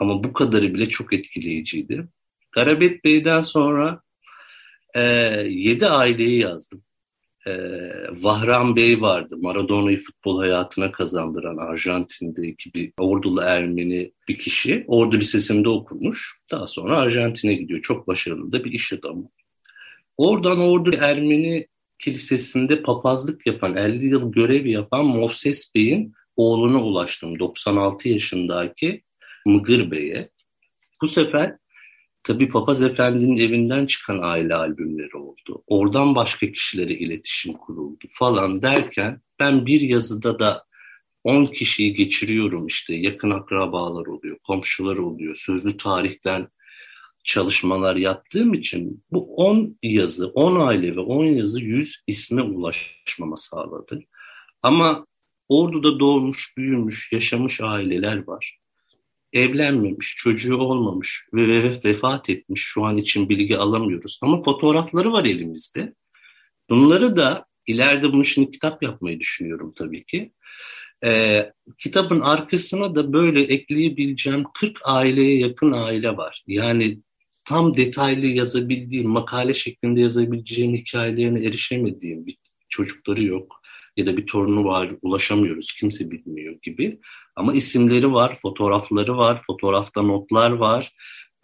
Ama 0.00 0.24
bu 0.24 0.32
kadarı 0.32 0.74
bile 0.74 0.88
çok 0.88 1.12
etkileyiciydi. 1.12 2.08
Garabet 2.52 3.04
Bey'den 3.04 3.42
sonra 3.42 4.02
e, 4.94 5.00
yedi 5.48 5.86
aileyi 5.86 6.38
yazdım. 6.38 6.82
E, 7.46 7.52
Vahram 8.10 8.76
Bey 8.76 9.00
vardı. 9.00 9.36
Maradona'yı 9.40 9.98
futbol 9.98 10.38
hayatına 10.38 10.92
kazandıran 10.92 11.56
Arjantin'deki 11.56 12.74
bir 12.74 12.92
ordulu 12.98 13.40
Ermeni 13.40 14.12
bir 14.28 14.38
kişi. 14.38 14.84
Ordu 14.86 15.16
Lisesi'nde 15.16 15.68
okumuş. 15.68 16.34
Daha 16.50 16.66
sonra 16.66 16.96
Arjantin'e 16.96 17.54
gidiyor. 17.54 17.82
Çok 17.82 18.06
başarılı 18.06 18.52
da 18.52 18.64
bir 18.64 18.72
iş 18.72 18.92
adamı. 18.92 19.28
Oradan 20.16 20.60
Ordu 20.60 20.90
Ermeni 21.00 21.66
Kilisesi'nde 21.98 22.82
papazlık 22.82 23.46
yapan, 23.46 23.76
50 23.76 24.06
yıl 24.06 24.32
görev 24.32 24.66
yapan 24.66 25.04
Moses 25.04 25.74
Bey'in 25.74 26.12
oğluna 26.36 26.82
ulaştım. 26.82 27.38
96 27.38 28.08
yaşındaki 28.08 29.02
Mıgır 29.46 29.90
Bey'e. 29.90 30.28
Bu 31.02 31.06
sefer 31.06 31.56
tabii 32.26 32.48
Papaz 32.48 32.82
Efendi'nin 32.82 33.36
evinden 33.36 33.86
çıkan 33.86 34.18
aile 34.22 34.54
albümleri 34.54 35.16
oldu. 35.16 35.62
Oradan 35.66 36.14
başka 36.14 36.52
kişilere 36.52 36.94
iletişim 36.94 37.52
kuruldu 37.52 38.04
falan 38.10 38.62
derken 38.62 39.20
ben 39.40 39.66
bir 39.66 39.80
yazıda 39.80 40.38
da 40.38 40.66
10 41.24 41.46
kişiyi 41.46 41.94
geçiriyorum 41.94 42.66
işte 42.66 42.94
yakın 42.94 43.30
akrabalar 43.30 44.06
oluyor, 44.06 44.38
komşular 44.46 44.96
oluyor, 44.96 45.36
sözlü 45.36 45.76
tarihten 45.76 46.48
çalışmalar 47.24 47.96
yaptığım 47.96 48.54
için 48.54 49.04
bu 49.10 49.34
10 49.36 49.78
yazı, 49.82 50.26
10 50.26 50.60
aile 50.60 50.96
ve 50.96 51.00
10 51.00 51.24
yazı 51.24 51.60
100 51.60 52.02
isme 52.06 52.42
ulaşmama 52.42 53.36
sağladı. 53.36 54.00
Ama 54.62 55.06
Ordu'da 55.48 56.00
doğmuş, 56.00 56.54
büyümüş, 56.56 57.12
yaşamış 57.12 57.60
aileler 57.60 58.26
var. 58.26 58.58
Evlenmemiş, 59.36 60.14
çocuğu 60.16 60.56
olmamış 60.56 61.24
ve 61.34 61.80
vefat 61.84 62.30
etmiş. 62.30 62.62
Şu 62.62 62.84
an 62.84 62.96
için 62.96 63.28
bilgi 63.28 63.56
alamıyoruz. 63.56 64.18
Ama 64.22 64.42
fotoğrafları 64.42 65.12
var 65.12 65.24
elimizde. 65.24 65.94
Bunları 66.70 67.16
da 67.16 67.46
ileride 67.66 68.12
bunu 68.12 68.24
şimdi 68.24 68.50
kitap 68.50 68.82
yapmayı 68.82 69.20
düşünüyorum 69.20 69.72
tabii 69.76 70.04
ki. 70.04 70.32
Ee, 71.04 71.52
kitabın 71.78 72.20
arkasına 72.20 72.94
da 72.94 73.12
böyle 73.12 73.42
ekleyebileceğim 73.42 74.44
40 74.54 74.78
aileye 74.84 75.38
yakın 75.38 75.72
aile 75.72 76.16
var. 76.16 76.42
Yani 76.46 76.98
tam 77.44 77.76
detaylı 77.76 78.26
yazabildiğim, 78.26 79.08
makale 79.08 79.54
şeklinde 79.54 80.00
yazabileceğim 80.00 80.74
hikayelerine 80.74 81.44
erişemediğim 81.44 82.26
bir 82.26 82.36
çocukları 82.68 83.24
yok. 83.24 83.60
Ya 83.96 84.06
da 84.06 84.16
bir 84.16 84.26
torunu 84.26 84.64
var, 84.64 84.90
ulaşamıyoruz, 85.02 85.72
kimse 85.72 86.10
bilmiyor 86.10 86.56
gibi. 86.62 87.00
Ama 87.36 87.52
isimleri 87.52 88.12
var, 88.12 88.38
fotoğrafları 88.42 89.16
var, 89.16 89.42
fotoğrafta 89.46 90.02
notlar 90.02 90.50
var. 90.50 90.92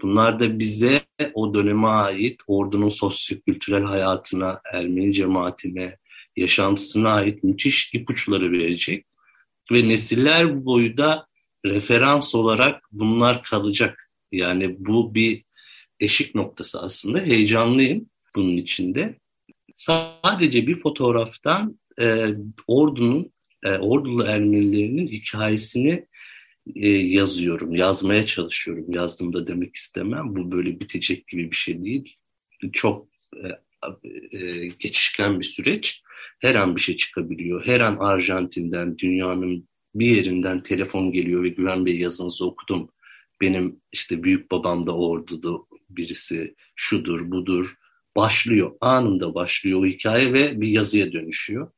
Bunlar 0.03 0.41
da 0.41 0.59
bize 0.59 1.01
o 1.35 1.55
döneme 1.55 1.89
ait 1.89 2.41
ordunun 2.47 2.89
sosyo-kültürel 2.89 3.85
hayatına, 3.85 4.61
Ermeni 4.73 5.13
cemaatine, 5.13 5.97
yaşantısına 6.37 7.13
ait 7.13 7.45
müthiş 7.45 7.95
ipuçları 7.95 8.53
verecek. 8.53 9.07
Ve 9.73 9.89
nesiller 9.89 10.65
boyu 10.65 10.97
da 10.97 11.27
referans 11.67 12.35
olarak 12.35 12.83
bunlar 12.93 13.43
kalacak. 13.43 14.11
Yani 14.33 14.77
bu 14.79 15.15
bir 15.15 15.43
eşik 16.01 16.35
noktası 16.35 16.83
aslında. 16.83 17.21
Heyecanlıyım 17.21 18.07
bunun 18.37 18.57
içinde. 18.57 19.19
Sadece 19.75 20.67
bir 20.67 20.77
fotoğraftan 20.77 21.79
e, 22.01 22.27
ordunun, 22.67 23.32
e, 23.63 23.71
ordulu 23.71 24.25
Ermenilerinin 24.25 25.09
hikayesini 25.09 26.07
e, 26.77 26.89
yazıyorum, 26.89 27.75
yazmaya 27.75 28.27
çalışıyorum. 28.27 28.87
Yazdım 28.89 29.33
da 29.33 29.47
demek 29.47 29.77
istemem. 29.77 30.37
Bu 30.37 30.53
böyle 30.53 30.81
bitecek 30.81 31.29
gibi 31.29 31.51
bir 31.51 31.57
şey 31.57 31.85
değil. 31.85 32.17
Çok 32.73 33.09
e, 33.37 33.49
e, 34.39 34.67
geçişken 34.67 35.41
bir 35.41 35.45
süreç. 35.45 36.03
Her 36.39 36.55
an 36.55 36.77
bir 36.77 36.81
şey 36.81 36.97
çıkabiliyor. 36.97 37.67
Her 37.67 37.81
an 37.81 37.97
Arjantin'den, 38.01 38.99
dünyanın 38.99 39.69
bir 39.95 40.07
yerinden 40.07 40.63
telefon 40.63 41.13
geliyor 41.13 41.43
ve 41.43 41.49
Güven 41.49 41.87
Bey 41.87 41.99
yazınızı 41.99 42.47
okudum. 42.47 42.89
Benim 43.41 43.81
işte 43.93 44.23
büyük 44.23 44.51
babam 44.51 44.87
da 44.87 44.97
orduda 44.97 45.51
birisi 45.91 46.55
şudur 46.77 47.31
budur 47.31 47.75
başlıyor. 48.17 48.73
Anında 48.81 49.35
başlıyor 49.35 49.81
o 49.81 49.87
hikaye 49.87 50.33
ve 50.33 50.61
bir 50.61 50.69
yazıya 50.69 51.13
dönüşüyor. 51.13 51.71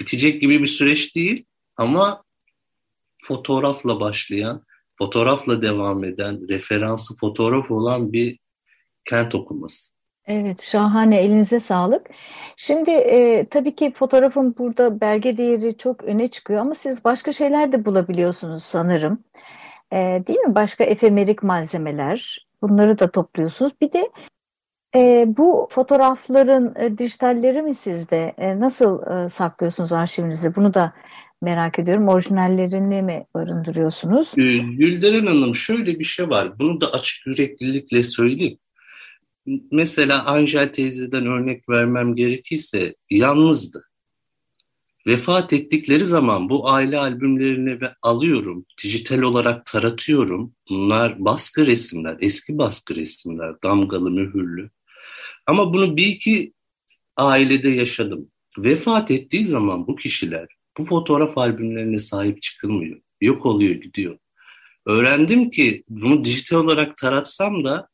Bitecek 0.00 0.40
gibi 0.40 0.60
bir 0.60 0.66
süreç 0.66 1.16
değil 1.16 1.44
ama 1.76 2.24
fotoğrafla 3.22 4.00
başlayan, 4.00 4.64
fotoğrafla 4.98 5.62
devam 5.62 6.04
eden, 6.04 6.48
referansı 6.48 7.16
fotoğraf 7.16 7.70
olan 7.70 8.12
bir 8.12 8.38
kent 9.04 9.34
okuması. 9.34 9.94
Evet, 10.26 10.62
şahane. 10.62 11.20
Elinize 11.20 11.60
sağlık. 11.60 12.06
Şimdi 12.56 12.90
e, 12.90 13.46
tabii 13.50 13.74
ki 13.74 13.92
fotoğrafın 13.96 14.54
burada 14.58 15.00
belge 15.00 15.36
değeri 15.36 15.76
çok 15.76 16.04
öne 16.04 16.28
çıkıyor 16.28 16.60
ama 16.60 16.74
siz 16.74 17.04
başka 17.04 17.32
şeyler 17.32 17.72
de 17.72 17.84
bulabiliyorsunuz 17.84 18.62
sanırım. 18.62 19.24
E, 19.92 19.96
değil 20.26 20.38
mi? 20.38 20.54
Başka 20.54 20.84
efemerik 20.84 21.42
malzemeler. 21.42 22.46
Bunları 22.62 22.98
da 22.98 23.10
topluyorsunuz. 23.10 23.72
Bir 23.80 23.92
de 23.92 24.10
e, 24.94 25.24
bu 25.26 25.68
fotoğrafların 25.70 26.74
e, 26.80 26.98
dijitalleri 26.98 27.62
mi 27.62 27.74
sizde? 27.74 28.34
E, 28.38 28.60
nasıl 28.60 29.02
e, 29.06 29.28
saklıyorsunuz 29.28 29.92
arşivinizde? 29.92 30.56
Bunu 30.56 30.74
da 30.74 30.92
merak 31.42 31.78
ediyorum. 31.78 32.08
Orijinallerini 32.08 33.02
mi 33.02 33.26
barındırıyorsunuz? 33.34 34.34
Ee, 34.38 34.58
Gülderen 34.58 35.26
Hanım 35.26 35.54
şöyle 35.54 35.98
bir 35.98 36.04
şey 36.04 36.30
var. 36.30 36.58
Bunu 36.58 36.80
da 36.80 36.92
açık 36.92 37.26
yüreklilikle 37.26 38.02
söyleyeyim. 38.02 38.58
Mesela 39.72 40.24
Angel 40.26 40.72
teyzeden 40.72 41.26
örnek 41.26 41.68
vermem 41.68 42.14
gerekirse 42.14 42.94
yalnızdı. 43.10 43.84
Vefat 45.06 45.52
ettikleri 45.52 46.06
zaman 46.06 46.48
bu 46.48 46.68
aile 46.68 46.98
albümlerini 46.98 47.78
alıyorum, 48.02 48.66
dijital 48.84 49.18
olarak 49.18 49.66
taratıyorum. 49.66 50.52
Bunlar 50.70 51.24
baskı 51.24 51.66
resimler, 51.66 52.16
eski 52.20 52.58
baskı 52.58 52.96
resimler, 52.96 53.54
damgalı, 53.62 54.10
mühürlü. 54.10 54.70
Ama 55.46 55.74
bunu 55.74 55.96
bir 55.96 56.06
iki 56.06 56.52
ailede 57.16 57.68
yaşadım. 57.68 58.30
Vefat 58.58 59.10
ettiği 59.10 59.44
zaman 59.44 59.86
bu 59.86 59.96
kişiler 59.96 60.48
bu 60.78 60.84
fotoğraf 60.84 61.38
albümlerine 61.38 61.98
sahip 61.98 62.42
çıkılmıyor. 62.42 63.00
Yok 63.20 63.46
oluyor, 63.46 63.74
gidiyor. 63.74 64.18
Öğrendim 64.86 65.50
ki 65.50 65.84
bunu 65.88 66.24
dijital 66.24 66.56
olarak 66.56 66.96
taratsam 66.96 67.64
da 67.64 67.88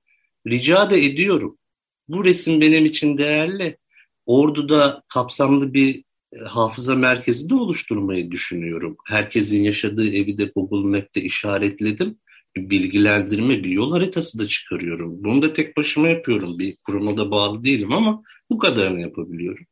rica 0.46 0.90
da 0.90 0.96
ediyorum. 0.96 1.58
Bu 2.08 2.24
resim 2.24 2.60
benim 2.60 2.86
için 2.86 3.18
değerli. 3.18 3.78
Ordu'da 4.26 5.02
kapsamlı 5.08 5.74
bir 5.74 6.04
e, 6.32 6.38
hafıza 6.38 6.94
merkezi 6.94 7.50
de 7.50 7.54
oluşturmayı 7.54 8.30
düşünüyorum. 8.30 8.96
Herkesin 9.06 9.62
yaşadığı 9.62 10.08
evi 10.14 10.38
de 10.38 10.52
Google 10.56 10.98
Map'te 10.98 11.22
işaretledim. 11.22 12.18
Bilgilendirme, 12.56 13.64
bir 13.64 13.70
yol 13.70 13.92
haritası 13.92 14.38
da 14.38 14.46
çıkarıyorum. 14.46 15.24
Bunu 15.24 15.42
da 15.42 15.52
tek 15.52 15.76
başıma 15.76 16.08
yapıyorum. 16.08 16.58
Bir 16.58 16.76
kuruma 16.76 17.16
da 17.16 17.30
bağlı 17.30 17.64
değilim 17.64 17.92
ama 17.92 18.22
bu 18.50 18.58
kadarını 18.58 19.00
yapabiliyorum. 19.00 19.66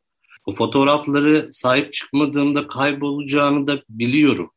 O 0.47 0.53
fotoğrafları 0.53 1.49
sahip 1.53 1.93
çıkmadığımda 1.93 2.67
kaybolacağını 2.69 3.67
da 3.67 3.83
biliyorum. 3.89 4.51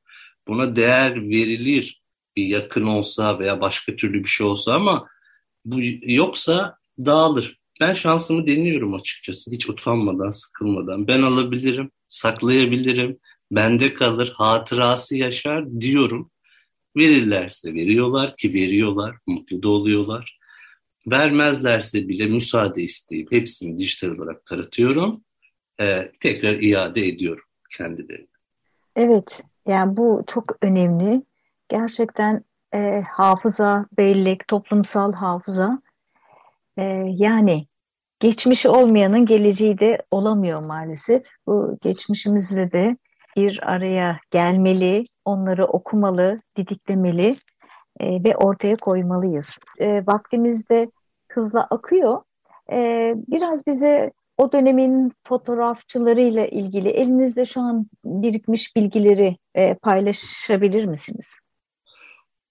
Buna 0.47 0.75
değer 0.75 1.29
verilir 1.29 2.01
bir 2.35 2.45
yakın 2.45 2.83
olsa 2.83 3.39
veya 3.39 3.61
başka 3.61 3.95
türlü 3.95 4.23
bir 4.23 4.29
şey 4.29 4.47
olsa 4.47 4.75
ama 4.75 5.07
bu 5.65 5.79
yoksa 6.01 6.77
dağılır. 6.99 7.59
Ben 7.81 7.93
şansımı 7.93 8.47
deniyorum 8.47 8.93
açıkçası 8.93 9.51
hiç 9.51 9.69
utanmadan, 9.69 10.29
sıkılmadan. 10.29 11.07
Ben 11.07 11.21
alabilirim, 11.21 11.91
saklayabilirim, 12.07 13.17
bende 13.51 13.93
kalır, 13.93 14.33
hatırası 14.37 15.17
yaşar 15.17 15.81
diyorum. 15.81 16.30
Verirlerse 16.97 17.73
veriyorlar 17.73 18.35
ki 18.35 18.53
veriyorlar, 18.53 19.15
mutlu 19.27 19.63
da 19.63 19.69
oluyorlar. 19.69 20.39
Vermezlerse 21.07 22.07
bile 22.07 22.25
müsaade 22.25 22.81
isteyip 22.81 23.31
hepsini 23.31 23.79
dijital 23.79 24.09
olarak 24.09 24.45
taratıyorum. 24.45 25.23
Ee, 25.81 26.11
tekrar 26.19 26.53
iade 26.53 27.07
ediyorum 27.07 27.43
kendilerine. 27.77 28.27
Evet, 28.95 29.43
yani 29.67 29.97
bu 29.97 30.23
çok 30.27 30.57
önemli. 30.61 31.23
Gerçekten 31.69 32.43
e, 32.73 33.01
hafıza, 33.01 33.85
bellek, 33.97 34.47
toplumsal 34.47 35.13
hafıza. 35.13 35.81
E, 36.77 36.83
yani 37.07 37.67
geçmişi 38.19 38.69
olmayanın 38.69 39.25
geleceği 39.25 39.79
de 39.79 40.01
olamıyor 40.11 40.65
maalesef. 40.65 41.23
Bu 41.47 41.77
geçmişimizle 41.81 42.71
de 42.71 42.97
bir 43.37 43.71
araya 43.71 44.19
gelmeli, 44.31 45.03
onları 45.25 45.65
okumalı, 45.65 46.41
didiklemeli 46.57 47.35
e, 47.99 48.23
ve 48.23 48.35
ortaya 48.35 48.75
koymalıyız. 48.75 49.59
E, 49.79 50.05
vaktimiz 50.07 50.69
de 50.69 50.91
hızla 51.31 51.67
akıyor. 51.69 52.21
E, 52.71 52.77
biraz 53.27 53.67
bize 53.67 54.11
o 54.37 54.51
dönemin 54.51 55.11
fotoğrafçılarıyla 55.27 56.45
ilgili 56.45 56.89
elinizde 56.89 57.45
şu 57.45 57.61
an 57.61 57.87
birikmiş 58.05 58.75
bilgileri 58.75 59.37
e, 59.55 59.73
paylaşabilir 59.73 60.85
misiniz? 60.85 61.35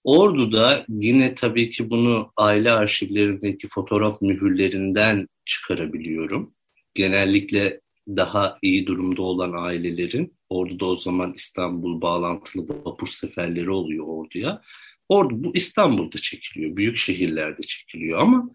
Ordu'da 0.03 0.85
yine 0.89 1.35
tabii 1.35 1.71
ki 1.71 1.89
bunu 1.89 2.31
aile 2.37 2.71
arşivlerindeki 2.71 3.67
fotoğraf 3.67 4.21
mühürlerinden 4.21 5.27
çıkarabiliyorum. 5.45 6.53
Genellikle 6.93 7.81
daha 8.07 8.57
iyi 8.61 8.87
durumda 8.87 9.21
olan 9.21 9.53
ailelerin 9.53 10.33
Ordu'da 10.51 10.85
o 10.85 10.97
zaman 10.97 11.33
İstanbul 11.33 12.01
bağlantılı 12.01 12.85
vapur 12.85 13.07
seferleri 13.07 13.69
oluyor 13.69 14.05
Ordu'ya. 14.07 14.61
Ordu 15.09 15.43
bu 15.43 15.55
İstanbul'da 15.55 16.17
çekiliyor, 16.17 16.75
büyük 16.75 16.97
şehirlerde 16.97 17.61
çekiliyor 17.61 18.19
ama 18.19 18.49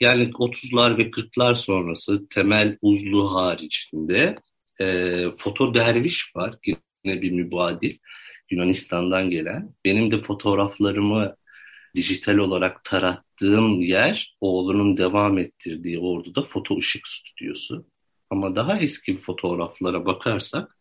yani 0.00 0.24
30'lar 0.24 0.98
ve 0.98 1.02
40'lar 1.02 1.54
sonrası 1.54 2.28
temel 2.28 2.78
uzlu 2.82 3.34
haricinde 3.34 4.36
e, 4.80 5.16
foto 5.38 5.74
derviş 5.74 6.36
var. 6.36 6.54
Yine 6.66 7.22
bir 7.22 7.30
mübadil 7.30 7.98
Yunanistan'dan 8.50 9.30
gelen. 9.30 9.74
Benim 9.84 10.10
de 10.10 10.22
fotoğraflarımı 10.22 11.36
dijital 11.96 12.36
olarak 12.36 12.84
tarattığım 12.84 13.80
yer 13.80 14.36
oğlunun 14.40 14.96
devam 14.96 15.38
ettirdiği 15.38 15.98
orduda 15.98 16.42
foto 16.42 16.78
ışık 16.78 17.08
stüdyosu. 17.08 17.86
Ama 18.30 18.56
daha 18.56 18.78
eski 18.78 19.18
fotoğraflara 19.18 20.06
bakarsak 20.06 20.76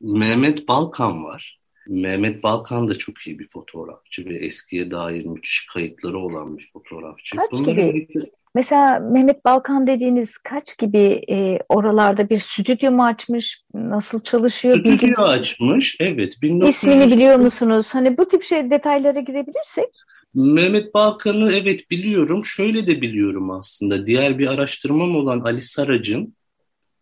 Mehmet 0.00 0.68
Balkan 0.68 1.24
var. 1.24 1.60
Mehmet 1.86 2.42
Balkan 2.42 2.88
da 2.88 2.98
çok 2.98 3.26
iyi 3.26 3.38
bir 3.38 3.48
fotoğrafçı 3.48 4.24
ve 4.24 4.36
eskiye 4.36 4.90
dair 4.90 5.24
müthiş 5.24 5.66
kayıtları 5.74 6.18
olan 6.18 6.58
bir 6.58 6.70
fotoğrafçı. 6.72 7.36
Kaç 7.36 7.52
Bunları 7.52 7.90
gibi? 7.90 8.30
Mesela 8.54 8.98
Mehmet 8.98 9.44
Balkan 9.44 9.86
dediğiniz 9.86 10.38
kaç 10.38 10.78
gibi 10.78 11.24
e, 11.30 11.58
oralarda 11.68 12.28
bir 12.28 12.38
stüdyo 12.38 12.92
mu 12.92 13.04
açmış? 13.04 13.62
Nasıl 13.74 14.20
çalışıyor? 14.20 14.78
Stüdyo 14.78 14.92
Bilgi... 14.92 15.16
açmış, 15.16 15.96
evet. 16.00 16.42
1900... 16.42 16.76
İsmini 16.76 17.10
biliyor 17.10 17.36
musunuz? 17.36 17.86
Hani 17.92 18.18
bu 18.18 18.28
tip 18.28 18.42
şey 18.42 18.70
detaylara 18.70 19.20
girebilirsek. 19.20 19.88
Mehmet 20.34 20.94
Balkan'ı 20.94 21.52
evet 21.52 21.90
biliyorum. 21.90 22.44
Şöyle 22.44 22.86
de 22.86 23.00
biliyorum 23.00 23.50
aslında. 23.50 24.06
Diğer 24.06 24.38
bir 24.38 24.46
araştırmam 24.46 25.16
olan 25.16 25.40
Ali 25.40 25.62
Sarac'ın, 25.62 26.36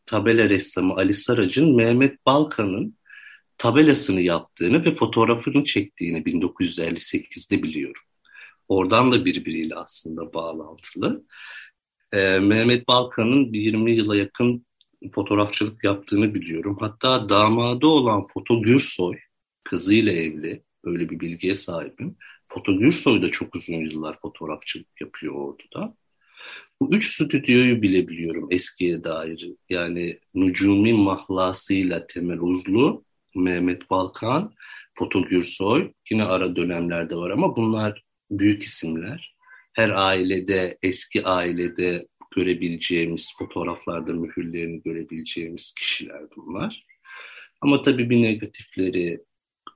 tabela 0.07 0.49
ressamı 0.49 0.95
Ali 0.95 1.15
Sarac'ın 1.15 1.77
Mehmet 1.77 2.27
Balkan'ın 2.27 2.98
tabelasını 3.59 4.21
yaptığını 4.21 4.85
ve 4.85 4.95
fotoğrafını 4.95 5.65
çektiğini 5.65 6.25
1958'de 6.27 7.63
biliyorum. 7.63 8.03
Oradan 8.69 9.13
da 9.13 9.25
birbiriyle 9.25 9.75
aslında 9.75 10.35
bağlantılı. 10.35 11.25
Ee, 12.13 12.39
Mehmet 12.39 12.89
Balkan'ın 12.89 13.53
20 13.53 13.93
yıla 13.93 14.17
yakın 14.17 14.67
fotoğrafçılık 15.13 15.85
yaptığını 15.85 16.35
biliyorum. 16.35 16.77
Hatta 16.81 17.29
damadı 17.29 17.87
olan 17.87 18.23
Foto 18.27 18.63
Gürsoy, 18.63 19.17
kızıyla 19.65 20.13
evli, 20.13 20.63
böyle 20.85 21.11
bir 21.11 21.21
bilgiye 21.21 21.55
sahibim. 21.55 22.17
Foto 22.47 22.79
Gürsoy 22.79 23.23
da 23.23 23.29
çok 23.29 23.55
uzun 23.57 23.75
yıllar 23.75 24.21
fotoğrafçılık 24.21 25.01
yapıyor 25.01 25.35
orada. 25.35 25.97
Bu 26.81 26.95
üç 26.95 27.15
stüdyoyu 27.15 27.83
bile 27.83 28.09
biliyorum 28.09 28.49
eskiye 28.51 29.05
dair. 29.05 29.49
Yani 29.69 30.21
Nucumi 30.35 30.93
mahlasıyla 30.93 32.07
Temel 32.07 32.39
Uzlu, 32.41 33.05
Mehmet 33.39 33.91
Balkan, 33.91 34.55
Foto 34.95 35.25
Gürsoy 35.25 35.93
yine 36.11 36.25
ara 36.25 36.57
dönemlerde 36.57 37.17
var 37.17 37.31
ama 37.31 37.57
bunlar 37.57 38.05
büyük 38.31 38.63
isimler. 38.63 39.37
Her 39.73 39.91
ailede, 39.91 40.79
eski 40.83 41.25
ailede 41.25 42.07
görebileceğimiz 42.37 43.33
fotoğraflarda 43.39 44.13
mühürlerini 44.13 44.83
görebileceğimiz 44.83 45.75
kişiler 45.75 46.23
bunlar. 46.37 46.87
Ama 47.61 47.83
tabii 47.83 48.11
bir 48.11 48.23
negatifleri, 48.23 49.21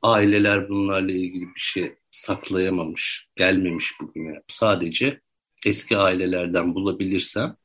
aileler 0.02 0.68
bunlarla 0.68 1.12
ilgili 1.12 1.46
bir 1.54 1.60
şey 1.60 1.94
saklayamamış, 2.10 3.28
gelmemiş 3.36 3.92
bugüne. 4.00 4.42
Sadece 4.48 5.20
eski 5.66 5.96
ailelerden 5.96 6.74
bulabilirsem 6.74 7.56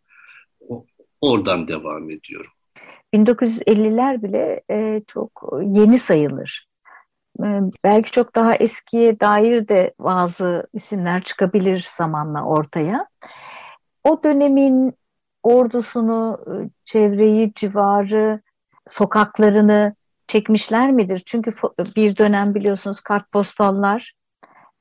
oradan 1.21 1.67
devam 1.67 2.09
ediyorum. 2.09 2.51
1950'ler 3.17 4.23
bile 4.23 4.61
e, 4.71 5.01
çok 5.07 5.49
yeni 5.61 5.99
sayılır. 5.99 6.67
E, 7.43 7.47
belki 7.83 8.11
çok 8.11 8.35
daha 8.35 8.55
eskiye 8.55 9.19
dair 9.19 9.67
de 9.67 9.93
bazı 9.99 10.67
isimler 10.73 11.23
çıkabilir 11.23 11.85
zamanla 11.87 12.43
ortaya. 12.43 13.07
O 14.03 14.23
dönemin 14.23 14.93
ordusunu, 15.43 16.39
e, 16.47 16.53
çevreyi, 16.85 17.53
civarı, 17.55 18.41
sokaklarını 18.87 19.95
çekmişler 20.27 20.91
midir? 20.91 21.23
Çünkü 21.25 21.51
bir 21.95 22.17
dönem 22.17 22.55
biliyorsunuz 22.55 23.01
kartpostallar, 23.01 24.13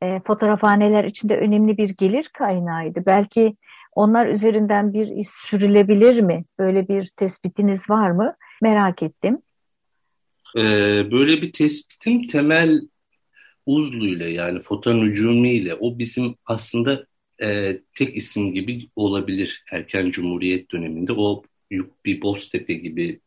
e, 0.02 0.20
fotoğrafhaneler 0.20 1.04
içinde 1.04 1.36
önemli 1.36 1.78
bir 1.78 1.96
gelir 1.96 2.30
kaynağıydı. 2.32 3.06
Belki 3.06 3.56
onlar 3.96 4.26
üzerinden 4.26 4.92
bir 4.92 5.08
iz 5.08 5.28
sürülebilir 5.28 6.20
mi? 6.20 6.44
Böyle 6.58 6.88
bir 6.88 7.06
tespitiniz 7.16 7.90
var 7.90 8.10
mı? 8.10 8.36
Merak 8.62 9.02
ettim. 9.02 9.42
Ee, 10.58 11.10
böyle 11.10 11.42
bir 11.42 11.52
tespitim 11.52 12.26
temel 12.26 12.80
Uzlu 13.66 14.06
ile 14.06 14.28
yani 14.28 14.60
Fotan 14.60 14.98
Ucumi 14.98 15.50
ile 15.50 15.74
o 15.74 15.98
bizim 15.98 16.34
aslında 16.46 17.06
e, 17.42 17.80
tek 17.94 18.16
isim 18.16 18.52
gibi 18.52 18.88
olabilir 18.96 19.64
erken 19.72 20.10
Cumhuriyet 20.10 20.70
döneminde. 20.70 21.12
O 21.12 21.42
bir 22.04 22.22
Boztepe 22.22 22.74
gibi 22.74 23.20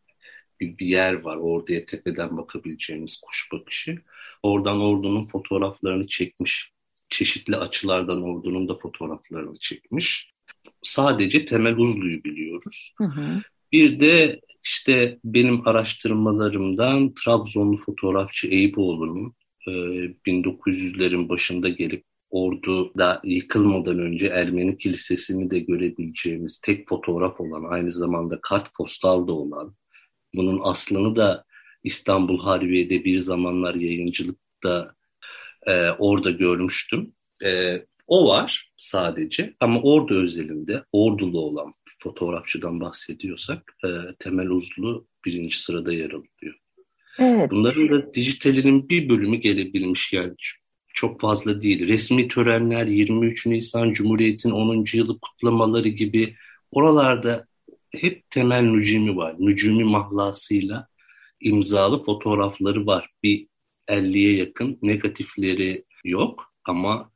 bir, 0.59 0.77
bir 0.77 0.85
yer 0.85 1.13
var. 1.13 1.37
Orada 1.37 1.85
tepeden 1.85 2.37
bakabileceğimiz 2.37 3.19
kuş 3.21 3.49
bakışı. 3.51 4.01
Oradan 4.43 4.81
ordunun 4.81 5.25
fotoğraflarını 5.25 6.07
çekmiş. 6.07 6.71
Çeşitli 7.09 7.55
açılardan 7.55 8.23
ordunun 8.23 8.67
da 8.67 8.77
fotoğraflarını 8.77 9.57
çekmiş. 9.57 10.31
Sadece 10.83 11.45
Temel 11.45 11.77
Uzlu'yu 11.77 12.23
biliyoruz. 12.23 12.93
Hı 12.97 13.03
hı. 13.03 13.41
Bir 13.71 13.99
de 13.99 14.41
işte 14.63 15.19
benim 15.23 15.67
araştırmalarımdan 15.67 17.13
Trabzonlu 17.13 17.77
fotoğrafçı 17.77 18.47
Eyüboğlu'nun 18.47 19.35
e, 19.67 19.71
1900'lerin 20.25 21.29
başında 21.29 21.69
gelip 21.69 22.03
Ordu'da 22.29 23.21
yıkılmadan 23.23 23.99
önce 23.99 24.27
Ermeni 24.27 24.77
Kilisesi'ni 24.77 25.51
de 25.51 25.59
görebileceğimiz 25.59 26.59
tek 26.59 26.89
fotoğraf 26.89 27.41
olan, 27.41 27.63
aynı 27.69 27.91
zamanda 27.91 28.39
kart 28.41 28.75
postal 28.75 29.27
da 29.27 29.33
olan, 29.33 29.75
bunun 30.35 30.59
aslını 30.63 31.15
da 31.15 31.45
İstanbul 31.83 32.39
Harbiye'de 32.39 33.05
bir 33.05 33.19
zamanlar 33.19 33.75
yayıncılıkta 33.75 34.95
e, 35.67 35.89
orada 35.89 36.29
görmüştüm. 36.29 37.13
E, 37.45 37.81
o 38.09 38.29
var 38.29 38.71
sadece 38.77 39.53
ama 39.59 39.81
orada 39.81 40.15
özelinde 40.15 40.83
ordulu 40.91 41.41
olan 41.41 41.71
fotoğrafçıdan 42.03 42.79
bahsediyorsak 42.79 43.75
e, 43.85 43.89
Temel 44.19 44.49
Uzlu 44.49 45.07
birinci 45.25 45.61
sırada 45.61 45.93
yer 45.93 46.11
alıyor. 46.11 46.55
Evet. 47.19 47.51
Bunların 47.51 47.89
da 47.89 48.13
dijitalinin 48.13 48.89
bir 48.89 49.09
bölümü 49.09 49.37
gelebilmiş 49.37 50.13
yani 50.13 50.33
çok 50.93 51.21
fazla 51.21 51.61
değil. 51.61 51.87
Resmi 51.87 52.27
törenler 52.27 52.87
23 52.87 53.45
Nisan 53.45 53.93
Cumhuriyet'in 53.93 54.51
10. 54.51 54.85
yılı 54.93 55.19
kutlamaları 55.19 55.87
gibi 55.87 56.35
oralarda 56.71 57.45
hep 57.91 58.29
temel 58.29 58.61
nücumi 58.61 59.17
var. 59.17 59.35
Nücumi 59.39 59.83
mahlasıyla 59.83 60.87
imzalı 61.41 62.03
fotoğrafları 62.03 62.85
var. 62.85 63.09
Bir 63.23 63.47
50'ye 63.87 64.35
yakın 64.35 64.79
negatifleri 64.81 65.83
yok 66.03 66.53
ama 66.65 67.11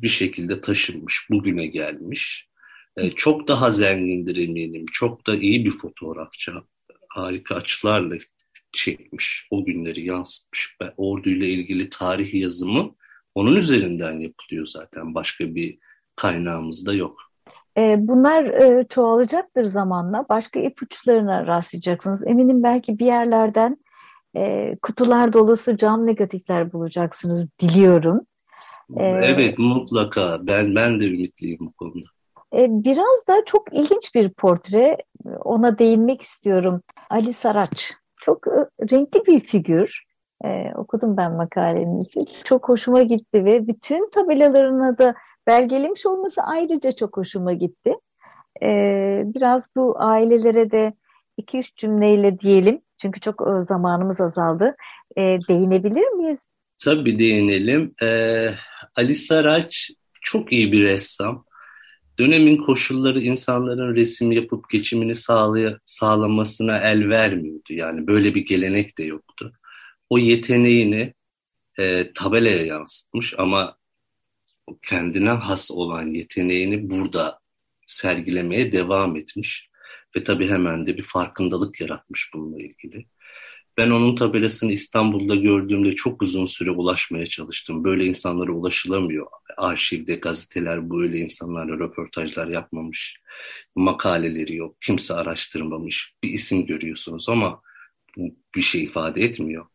bir 0.00 0.08
şekilde 0.08 0.60
taşınmış, 0.60 1.26
bugüne 1.30 1.66
gelmiş. 1.66 2.48
Ee, 2.96 3.10
çok 3.10 3.48
daha 3.48 3.70
zengindir 3.70 4.36
eminim. 4.36 4.86
Çok 4.92 5.26
da 5.26 5.36
iyi 5.36 5.64
bir 5.64 5.70
fotoğrafçı. 5.70 6.52
Harika 7.08 7.54
açılarla 7.54 8.14
çekmiş. 8.72 9.48
O 9.50 9.64
günleri 9.64 10.06
yansıtmış. 10.06 10.76
Ben, 10.80 10.92
orduyla 10.96 11.46
ilgili 11.46 11.90
tarih 11.90 12.34
yazımı 12.34 12.94
onun 13.34 13.56
üzerinden 13.56 14.20
yapılıyor 14.20 14.66
zaten. 14.66 15.14
Başka 15.14 15.54
bir 15.54 15.78
kaynağımız 16.16 16.86
da 16.86 16.94
yok. 16.94 17.22
E, 17.78 17.96
bunlar 17.98 18.44
e, 18.44 18.86
çoğalacaktır 18.88 19.64
zamanla. 19.64 20.26
Başka 20.28 20.60
ipuçlarına 20.60 21.46
rastlayacaksınız. 21.46 22.26
Eminim 22.26 22.62
belki 22.62 22.98
bir 22.98 23.06
yerlerden 23.06 23.76
e, 24.36 24.76
kutular 24.82 25.32
dolusu 25.32 25.76
cam 25.76 26.06
negatifler 26.06 26.72
bulacaksınız 26.72 27.58
diliyorum. 27.58 28.20
Evet 28.96 29.58
mutlaka. 29.58 30.38
Ben 30.46 30.74
ben 30.74 31.00
de 31.00 31.06
ümitliyim 31.06 31.58
bu 31.60 31.72
konuda. 31.72 32.06
Biraz 32.54 33.26
da 33.28 33.44
çok 33.44 33.72
ilginç 33.72 34.14
bir 34.14 34.28
portre. 34.28 34.96
Ona 35.44 35.78
değinmek 35.78 36.22
istiyorum. 36.22 36.82
Ali 37.10 37.32
Saraç. 37.32 37.94
Çok 38.16 38.46
renkli 38.92 39.26
bir 39.26 39.40
figür. 39.40 40.04
Ee, 40.44 40.72
okudum 40.74 41.16
ben 41.16 41.32
makalenizi. 41.32 42.24
Çok 42.44 42.68
hoşuma 42.68 43.02
gitti 43.02 43.44
ve 43.44 43.66
bütün 43.68 44.10
tabelalarına 44.10 44.98
da 44.98 45.14
belgelemiş 45.46 46.06
olması 46.06 46.42
ayrıca 46.42 46.92
çok 46.92 47.16
hoşuma 47.16 47.52
gitti. 47.52 47.94
Ee, 48.62 49.22
biraz 49.24 49.70
bu 49.76 49.94
ailelere 49.98 50.70
de 50.70 50.92
iki 51.36 51.58
üç 51.58 51.76
cümleyle 51.76 52.40
diyelim. 52.40 52.80
Çünkü 52.98 53.20
çok 53.20 53.42
zamanımız 53.60 54.20
azaldı. 54.20 54.76
Ee, 55.16 55.38
değinebilir 55.48 56.08
miyiz? 56.08 56.48
Tabii 56.78 57.18
değinelim. 57.18 57.94
Ee, 58.02 58.54
Ali 58.96 59.14
Saraç 59.14 59.90
çok 60.22 60.52
iyi 60.52 60.72
bir 60.72 60.84
ressam. 60.84 61.44
Dönemin 62.18 62.56
koşulları 62.56 63.20
insanların 63.20 63.96
resim 63.96 64.32
yapıp 64.32 64.70
geçimini 64.70 65.14
sağlay 65.14 65.76
sağlamasına 65.84 66.78
el 66.78 67.08
vermiyordu. 67.08 67.72
Yani 67.72 68.06
böyle 68.06 68.34
bir 68.34 68.46
gelenek 68.46 68.98
de 68.98 69.04
yoktu. 69.04 69.52
O 70.10 70.18
yeteneğini 70.18 71.14
e, 71.78 72.12
tabelaya 72.12 72.64
yansıtmış 72.64 73.34
ama 73.38 73.76
kendine 74.82 75.30
has 75.30 75.70
olan 75.70 76.06
yeteneğini 76.06 76.90
burada 76.90 77.40
sergilemeye 77.86 78.72
devam 78.72 79.16
etmiş. 79.16 79.70
Ve 80.16 80.24
tabii 80.24 80.48
hemen 80.48 80.86
de 80.86 80.96
bir 80.96 81.02
farkındalık 81.02 81.80
yaratmış 81.80 82.30
bununla 82.34 82.58
ilgili. 82.58 83.06
Ben 83.78 83.90
onun 83.90 84.14
tabelasını 84.14 84.72
İstanbul'da 84.72 85.34
gördüğümde 85.34 85.94
çok 85.94 86.22
uzun 86.22 86.46
süre 86.46 86.70
ulaşmaya 86.70 87.26
çalıştım. 87.26 87.84
Böyle 87.84 88.04
insanlara 88.04 88.52
ulaşılamıyor. 88.52 89.26
Arşivde 89.56 90.14
gazeteler 90.14 90.90
böyle 90.90 91.18
insanlarla 91.18 91.78
röportajlar 91.78 92.48
yapmamış. 92.48 93.16
Makaleleri 93.74 94.56
yok. 94.56 94.76
Kimse 94.80 95.14
araştırmamış. 95.14 96.14
Bir 96.22 96.30
isim 96.30 96.66
görüyorsunuz 96.66 97.28
ama 97.28 97.62
bu 98.16 98.36
bir 98.54 98.62
şey 98.62 98.82
ifade 98.82 99.22
etmiyor. 99.22 99.66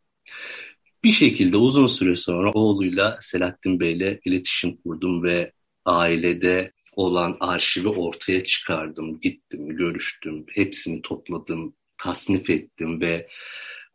Bir 1.04 1.12
şekilde 1.12 1.58
uzun 1.58 1.88
süre 1.88 2.16
sonra 2.16 2.52
oğluyla 2.52 3.18
Selahattin 3.22 3.80
Bey'le 3.80 4.20
iletişim 4.26 4.78
kurdum 4.78 5.24
ve 5.24 5.52
ailede 5.86 6.72
olan 6.96 7.38
arşivi 7.40 7.88
ortaya 7.88 8.44
çıkardım. 8.44 9.20
Gittim, 9.20 9.68
görüştüm, 9.68 10.46
hepsini 10.50 11.02
topladım, 11.02 11.76
tasnif 11.98 12.50
ettim 12.50 13.02
ve 13.02 13.28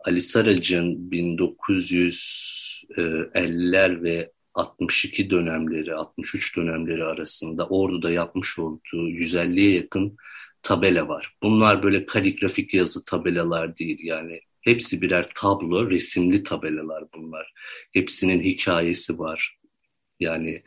Ali 0.06 0.22
Sarac'ın 0.22 1.10
1950'ler 1.10 4.02
ve 4.02 4.32
62 4.54 5.30
dönemleri, 5.30 5.94
63 5.94 6.56
dönemleri 6.56 7.04
arasında 7.04 7.68
Ordu'da 7.68 8.10
yapmış 8.10 8.58
olduğu 8.58 9.08
150'ye 9.08 9.74
yakın 9.74 10.16
tabela 10.62 11.08
var. 11.08 11.36
Bunlar 11.42 11.82
böyle 11.82 12.06
kaligrafik 12.06 12.74
yazı 12.74 13.04
tabelalar 13.04 13.76
değil 13.76 13.98
yani 14.02 14.40
hepsi 14.60 15.02
birer 15.02 15.26
tablo, 15.34 15.90
resimli 15.90 16.42
tabelalar 16.42 17.04
bunlar. 17.14 17.52
Hepsinin 17.92 18.42
hikayesi 18.42 19.18
var. 19.18 19.58
Yani 20.20 20.62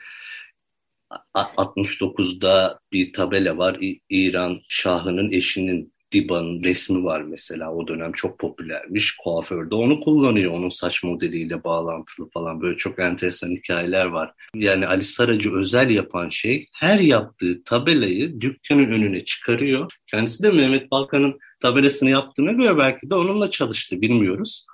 69'da 1.34 2.80
bir 2.91 3.13
tabela 3.13 3.58
var. 3.58 3.78
İran 4.10 4.62
Şahı'nın 4.69 5.32
eşinin 5.32 5.93
Diba'nın 6.12 6.63
resmi 6.63 7.04
var 7.04 7.22
mesela 7.22 7.74
o 7.74 7.88
dönem 7.88 8.12
çok 8.12 8.39
popülermiş. 8.39 9.15
Kuaförde 9.15 9.76
onu 9.76 10.00
kullanıyor 10.00 10.52
onun 10.52 10.69
saç 10.69 11.04
modeliyle 11.04 11.63
bağlantılı 11.63 12.30
falan 12.30 12.62
böyle 12.62 12.78
çok 12.78 13.00
enteresan 13.00 13.52
hikayeler 13.52 14.06
var. 14.06 14.34
Yani 14.56 14.88
Ali 14.88 15.04
Saracı 15.04 15.56
özel 15.56 15.89
yapan 15.89 16.30
şey 16.30 16.67
her 16.74 17.00
yaptığı 17.00 17.63
tabelayı 17.63 18.41
dükkanın 18.41 18.91
önüne 18.91 19.26
çıkarıyor. 19.26 19.91
Kendisi 20.08 20.43
de 20.43 20.52
Mehmet 20.52 20.91
Balkan'ın 20.91 21.39
tabelasını 21.60 22.10
yaptığına 22.10 22.52
göre 22.52 22.78
belki 22.78 23.10
de 23.10 23.15
onunla 23.15 23.52
çalıştı 23.52 24.02
bilmiyoruz. 24.02 24.65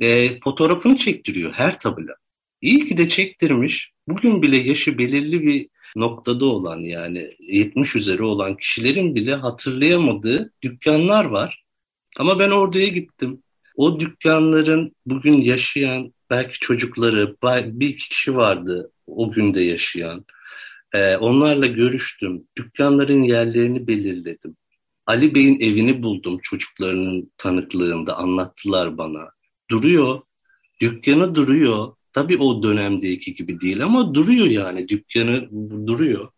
E, 0.00 0.40
fotoğrafını 0.40 0.96
çektiriyor 0.96 1.52
her 1.52 1.78
tabela. 1.78 2.14
İyi 2.60 2.88
ki 2.88 2.96
de 2.96 3.08
çektirmiş. 3.08 3.92
Bugün 4.08 4.42
bile 4.42 4.56
yaşı 4.58 4.98
belirli 4.98 5.42
bir 5.42 5.68
noktada 5.96 6.44
olan 6.44 6.80
yani 6.80 7.30
70 7.40 7.96
üzeri 7.96 8.22
olan 8.22 8.56
kişilerin 8.56 9.14
bile 9.14 9.34
hatırlayamadığı 9.34 10.52
dükkanlar 10.62 11.24
var. 11.24 11.64
Ama 12.18 12.38
ben 12.38 12.50
orduya 12.50 12.88
gittim. 12.88 13.42
O 13.76 14.00
dükkanların 14.00 14.96
bugün 15.06 15.34
yaşayan 15.34 16.14
belki 16.30 16.58
çocukları, 16.58 17.36
bir 17.80 17.88
iki 17.88 18.08
kişi 18.08 18.36
vardı 18.36 18.92
o 19.06 19.32
günde 19.32 19.60
yaşayan. 19.60 20.24
Ee, 20.94 21.16
onlarla 21.16 21.66
görüştüm. 21.66 22.44
Dükkanların 22.56 23.22
yerlerini 23.22 23.86
belirledim. 23.86 24.56
Ali 25.06 25.34
Bey'in 25.34 25.60
evini 25.60 26.02
buldum 26.02 26.38
çocuklarının 26.42 27.32
tanıklığında 27.36 28.16
anlattılar 28.16 28.98
bana. 28.98 29.30
Duruyor, 29.70 30.20
dükkanı 30.80 31.34
duruyor. 31.34 31.94
Tabii 32.12 32.36
o 32.36 32.62
dönemdeki 32.62 33.34
gibi 33.34 33.60
değil 33.60 33.84
ama 33.84 34.14
duruyor 34.14 34.46
yani 34.46 34.88
dükkanı 34.88 35.50
duruyor. 35.86 36.28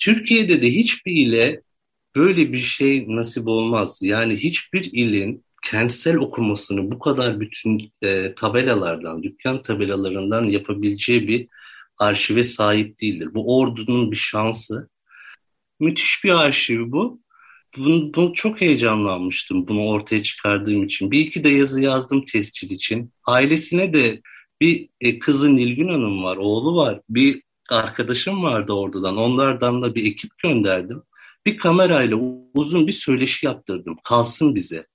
Türkiye'de 0.00 0.62
de 0.62 0.70
hiçbir 0.70 1.12
ile 1.12 1.62
böyle 2.16 2.52
bir 2.52 2.58
şey 2.58 3.04
nasip 3.08 3.48
olmaz. 3.48 3.98
Yani 4.02 4.36
hiçbir 4.36 4.90
ilin 4.92 5.44
kentsel 5.64 6.16
okumasını 6.16 6.90
bu 6.90 6.98
kadar 6.98 7.40
bütün 7.40 7.92
e, 8.02 8.34
tabelalardan, 8.34 9.22
dükkan 9.22 9.62
tabelalarından 9.62 10.44
yapabileceği 10.44 11.28
bir 11.28 11.48
arşive 11.98 12.42
sahip 12.42 13.00
değildir. 13.00 13.28
Bu 13.34 13.58
ordunun 13.58 14.10
bir 14.10 14.16
şansı. 14.16 14.88
Müthiş 15.80 16.24
bir 16.24 16.40
arşiv 16.44 16.80
bu. 16.92 17.20
Bunu, 17.76 18.14
bunu 18.14 18.34
çok 18.34 18.60
heyecanlanmıştım 18.60 19.68
bunu 19.68 19.86
ortaya 19.88 20.22
çıkardığım 20.22 20.84
için. 20.84 21.10
Bir 21.10 21.18
iki 21.18 21.44
de 21.44 21.48
yazı 21.48 21.82
yazdım 21.82 22.24
tescil 22.24 22.70
için. 22.70 23.12
Ailesine 23.26 23.92
de 23.92 24.20
bir 24.60 24.88
e, 25.00 25.18
kızı 25.18 25.56
Nilgün 25.56 25.88
Hanım 25.88 26.22
var, 26.22 26.36
oğlu 26.36 26.76
var. 26.76 27.00
Bir 27.08 27.42
arkadaşım 27.70 28.42
vardı 28.42 28.72
oradan. 28.72 29.16
Onlardan 29.16 29.82
da 29.82 29.94
bir 29.94 30.06
ekip 30.06 30.38
gönderdim. 30.38 31.02
Bir 31.46 31.58
kamerayla 31.58 32.16
uzun 32.54 32.86
bir 32.86 32.92
söyleşi 32.92 33.46
yaptırdım. 33.46 33.96
Kalsın 34.04 34.54
bize. 34.54 34.86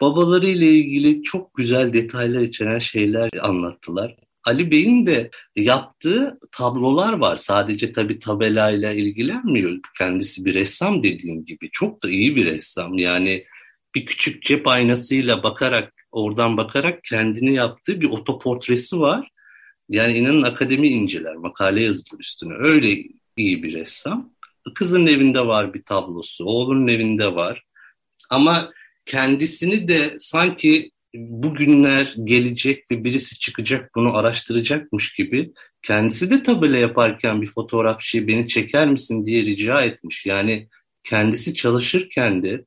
Babalarıyla 0.00 0.66
ilgili 0.66 1.22
çok 1.22 1.54
güzel 1.54 1.92
detaylar 1.92 2.42
içeren 2.42 2.78
şeyler 2.78 3.30
anlattılar. 3.42 4.16
Ali 4.44 4.70
Bey'in 4.70 5.06
de 5.06 5.30
yaptığı 5.56 6.38
tablolar 6.52 7.12
var. 7.12 7.36
Sadece 7.36 7.92
tabii 7.92 8.18
tabelayla 8.18 8.92
ilgilenmiyor. 8.92 9.78
Kendisi 9.98 10.44
bir 10.44 10.54
ressam 10.54 11.02
dediğim 11.02 11.44
gibi. 11.44 11.68
Çok 11.72 12.02
da 12.02 12.10
iyi 12.10 12.36
bir 12.36 12.44
ressam. 12.44 12.98
Yani 12.98 13.44
bir 13.94 14.06
küçük 14.06 14.42
cep 14.42 14.68
aynasıyla 14.68 15.42
bakarak 15.42 15.92
oradan 16.12 16.56
bakarak 16.56 17.04
kendini 17.04 17.54
yaptığı 17.54 18.00
bir 18.00 18.10
otoportresi 18.10 19.00
var. 19.00 19.30
Yani 19.88 20.12
inanın 20.12 20.42
akademi 20.42 20.88
inceler, 20.88 21.34
makale 21.34 21.82
yazılır 21.82 22.20
üstüne. 22.20 22.54
Öyle 22.58 23.02
iyi 23.36 23.62
bir 23.62 23.72
ressam. 23.72 24.30
Kızın 24.74 25.06
evinde 25.06 25.46
var 25.46 25.74
bir 25.74 25.82
tablosu, 25.82 26.44
oğlunun 26.44 26.88
evinde 26.88 27.34
var. 27.34 27.64
Ama 28.30 28.72
kendisini 29.06 29.88
de 29.88 30.16
sanki 30.18 30.90
bugünler 31.14 32.14
gelecek 32.24 32.90
ve 32.90 33.04
birisi 33.04 33.38
çıkacak 33.38 33.90
bunu 33.94 34.16
araştıracakmış 34.16 35.12
gibi 35.12 35.52
kendisi 35.82 36.30
de 36.30 36.42
tabela 36.42 36.78
yaparken 36.78 37.42
bir 37.42 37.50
fotoğrafçıyı 37.50 38.28
beni 38.28 38.48
çeker 38.48 38.88
misin 38.90 39.24
diye 39.24 39.42
rica 39.42 39.82
etmiş. 39.82 40.26
Yani 40.26 40.68
kendisi 41.04 41.54
çalışırken 41.54 42.42
de 42.42 42.64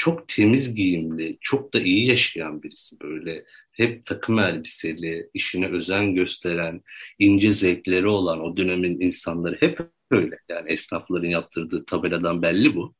çok 0.00 0.28
temiz 0.28 0.74
giyimli, 0.74 1.38
çok 1.40 1.74
da 1.74 1.80
iyi 1.80 2.06
yaşayan 2.06 2.62
birisi 2.62 3.00
böyle. 3.00 3.44
Hep 3.72 4.06
takım 4.06 4.38
elbiseli, 4.38 5.30
işine 5.34 5.66
özen 5.66 6.14
gösteren, 6.14 6.82
ince 7.18 7.52
zevkleri 7.52 8.06
olan 8.08 8.40
o 8.40 8.56
dönemin 8.56 9.00
insanları 9.00 9.56
hep 9.60 9.80
öyle. 10.10 10.38
Yani 10.48 10.68
esnafların 10.68 11.28
yaptırdığı 11.28 11.84
tabeladan 11.84 12.42
belli 12.42 12.74
bu. 12.74 12.94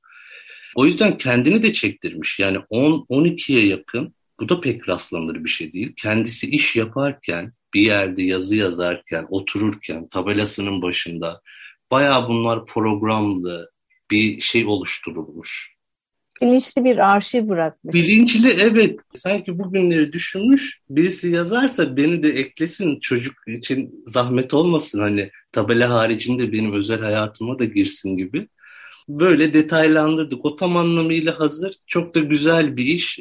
O 0.74 0.86
yüzden 0.86 1.18
kendini 1.18 1.62
de 1.62 1.72
çektirmiş. 1.72 2.38
Yani 2.38 2.56
10-12'ye 2.56 3.66
yakın 3.66 4.14
bu 4.40 4.48
da 4.48 4.60
pek 4.60 4.88
rastlanır 4.88 5.44
bir 5.44 5.50
şey 5.50 5.72
değil. 5.72 5.92
Kendisi 5.96 6.50
iş 6.50 6.76
yaparken, 6.76 7.52
bir 7.74 7.82
yerde 7.82 8.22
yazı 8.22 8.56
yazarken, 8.56 9.26
otururken, 9.30 10.08
tabelasının 10.08 10.82
başında 10.82 11.40
bayağı 11.90 12.28
bunlar 12.28 12.66
programlı 12.66 13.70
bir 14.10 14.40
şey 14.40 14.66
oluşturulmuş. 14.66 15.79
Bilinçli 16.40 16.84
bir 16.84 17.12
arşiv 17.14 17.48
bırakmış. 17.48 17.94
Bilinçli 17.94 18.48
evet. 18.48 19.00
Sanki 19.14 19.58
bugünleri 19.58 20.12
düşünmüş. 20.12 20.80
Birisi 20.90 21.28
yazarsa 21.28 21.96
beni 21.96 22.22
de 22.22 22.28
eklesin. 22.28 23.00
Çocuk 23.00 23.34
için 23.46 24.04
zahmet 24.06 24.54
olmasın. 24.54 25.00
Hani 25.00 25.30
tabela 25.52 25.90
haricinde 25.90 26.52
benim 26.52 26.72
özel 26.72 27.00
hayatıma 27.00 27.58
da 27.58 27.64
girsin 27.64 28.16
gibi. 28.16 28.48
Böyle 29.08 29.54
detaylandırdık. 29.54 30.44
O 30.44 30.56
tam 30.56 30.76
anlamıyla 30.76 31.40
hazır. 31.40 31.74
Çok 31.86 32.14
da 32.14 32.20
güzel 32.20 32.76
bir 32.76 32.84
iş. 32.84 33.20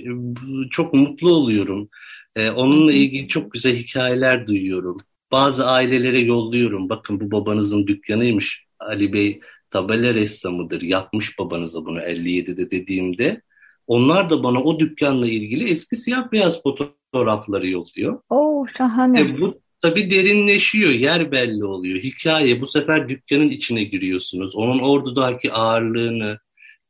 Çok 0.72 0.94
mutlu 0.94 1.32
oluyorum. 1.32 1.90
Ee, 2.36 2.50
onunla 2.50 2.94
ilgili 2.94 3.28
çok 3.28 3.52
güzel 3.52 3.76
hikayeler 3.76 4.48
duyuyorum. 4.48 4.98
Bazı 5.32 5.68
ailelere 5.68 6.20
yolluyorum. 6.20 6.90
Bakın 6.90 7.20
bu 7.20 7.32
babanızın 7.32 7.88
dükkanıymış. 7.88 8.66
Ali 8.80 9.14
Bey 9.14 9.40
tabela 9.70 10.14
ressamıdır. 10.14 10.82
Yapmış 10.82 11.40
babanıza 11.40 11.86
bunu 11.86 12.00
57'de 12.00 12.72
dediğimde. 12.72 13.42
Onlar 13.88 14.30
da 14.30 14.44
bana 14.44 14.64
o 14.64 14.80
dükkanla 14.80 15.28
ilgili 15.28 15.70
eski 15.70 15.96
siyah 15.96 16.32
beyaz 16.32 16.64
fotoğrafları 16.64 17.70
yolluyor. 17.70 18.22
Oo 18.30 18.66
şahane. 18.78 19.22
E, 19.22 19.40
bu 19.40 19.62
tabii 19.82 20.12
derinleşiyor, 20.12 20.92
yer 20.92 21.32
belli 21.32 21.66
oluyor. 21.66 22.00
Hikaye 22.00 22.62
bu 22.62 22.66
sefer 22.66 23.10
dükkanın 23.10 23.50
içine 23.50 23.84
giriyorsunuz. 23.84 24.56
Onun 24.56 24.80
ordudaki 24.80 25.52
ağırlığını, 25.54 26.40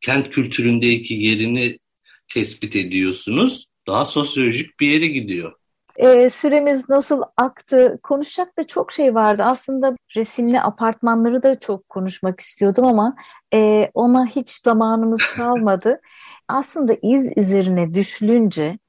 kent 0.02 0.30
kültüründeki 0.30 1.14
yerini 1.14 1.80
tespit 2.34 2.76
ediyorsunuz. 2.76 3.66
Daha 3.88 4.06
sosyolojik 4.06 4.80
bir 4.80 4.90
yere 4.90 5.08
gidiyor. 5.08 5.59
E, 6.00 6.30
süremiz 6.30 6.90
nasıl 6.90 7.22
aktı? 7.38 8.00
Konuşacak 8.04 8.58
da 8.58 8.68
çok 8.68 8.92
şey 8.92 9.16
vardı. 9.16 9.44
Aslında 9.46 9.96
resimli 10.16 10.62
apartmanları 10.62 11.44
da 11.44 11.60
çok 11.60 11.90
konuşmak 11.90 12.40
istiyordum 12.40 12.86
ama 12.86 13.16
e, 13.54 13.92
ona 13.94 14.26
hiç 14.26 14.62
zamanımız 14.64 15.20
kalmadı. 15.36 16.02
Aslında 16.48 16.94
iz 17.02 17.32
üzerine 17.38 17.94
düşülünce 17.94 18.80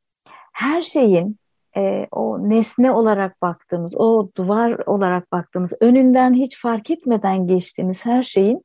her 0.52 0.82
şeyin 0.82 1.36
e, 1.76 2.06
o 2.10 2.50
nesne 2.50 2.92
olarak 2.92 3.42
baktığımız, 3.42 3.96
o 3.96 4.30
duvar 4.36 4.78
olarak 4.86 5.32
baktığımız, 5.32 5.72
önünden 5.80 6.34
hiç 6.34 6.60
fark 6.60 6.90
etmeden 6.90 7.46
geçtiğimiz 7.46 8.06
her 8.06 8.22
şeyin 8.22 8.62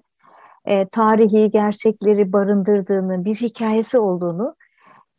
e, 0.65 0.87
tarihi 0.87 1.51
gerçekleri 1.51 2.33
barındırdığını, 2.33 3.25
bir 3.25 3.35
hikayesi 3.35 3.99
olduğunu 3.99 4.55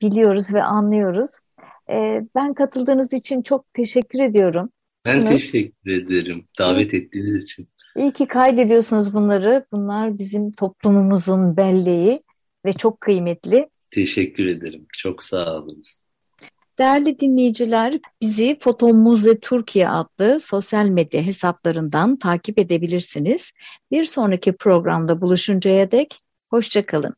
biliyoruz 0.01 0.55
ve 0.55 0.63
anlıyoruz. 0.63 1.41
E, 1.91 2.23
ben 2.35 2.55
katıldığınız 2.55 3.13
için 3.13 3.43
çok 3.43 3.75
teşekkür 3.75 4.19
ediyorum. 4.19 4.71
Ben 5.07 5.19
evet. 5.19 5.29
teşekkür 5.29 5.91
ederim 5.91 6.45
davet 6.59 6.95
ettiğiniz 6.95 7.43
için. 7.45 7.69
İyi 7.97 8.13
ki 8.13 8.27
kaydediyorsunuz 8.27 9.15
bunları. 9.15 9.67
Bunlar 9.73 10.19
bizim 10.19 10.53
toplumumuzun 10.53 11.57
belleği 11.57 12.23
ve 12.65 12.73
çok 12.73 13.01
kıymetli. 13.01 13.69
Teşekkür 13.91 14.47
ederim. 14.47 14.87
Çok 14.99 15.23
sağ 15.23 15.57
olunuz. 15.57 16.01
Değerli 16.79 17.21
dinleyiciler, 17.21 17.99
bizi 18.23 18.59
Foto 18.61 18.95
Muze 18.95 19.41
Türkiye 19.41 19.89
adlı 19.89 20.41
sosyal 20.41 20.87
medya 20.87 21.23
hesaplarından 21.23 22.17
takip 22.17 22.59
edebilirsiniz. 22.59 23.51
Bir 23.91 24.05
sonraki 24.05 24.53
programda 24.53 25.21
buluşuncaya 25.21 25.91
dek 25.91 26.19
hoşçakalın. 26.51 27.15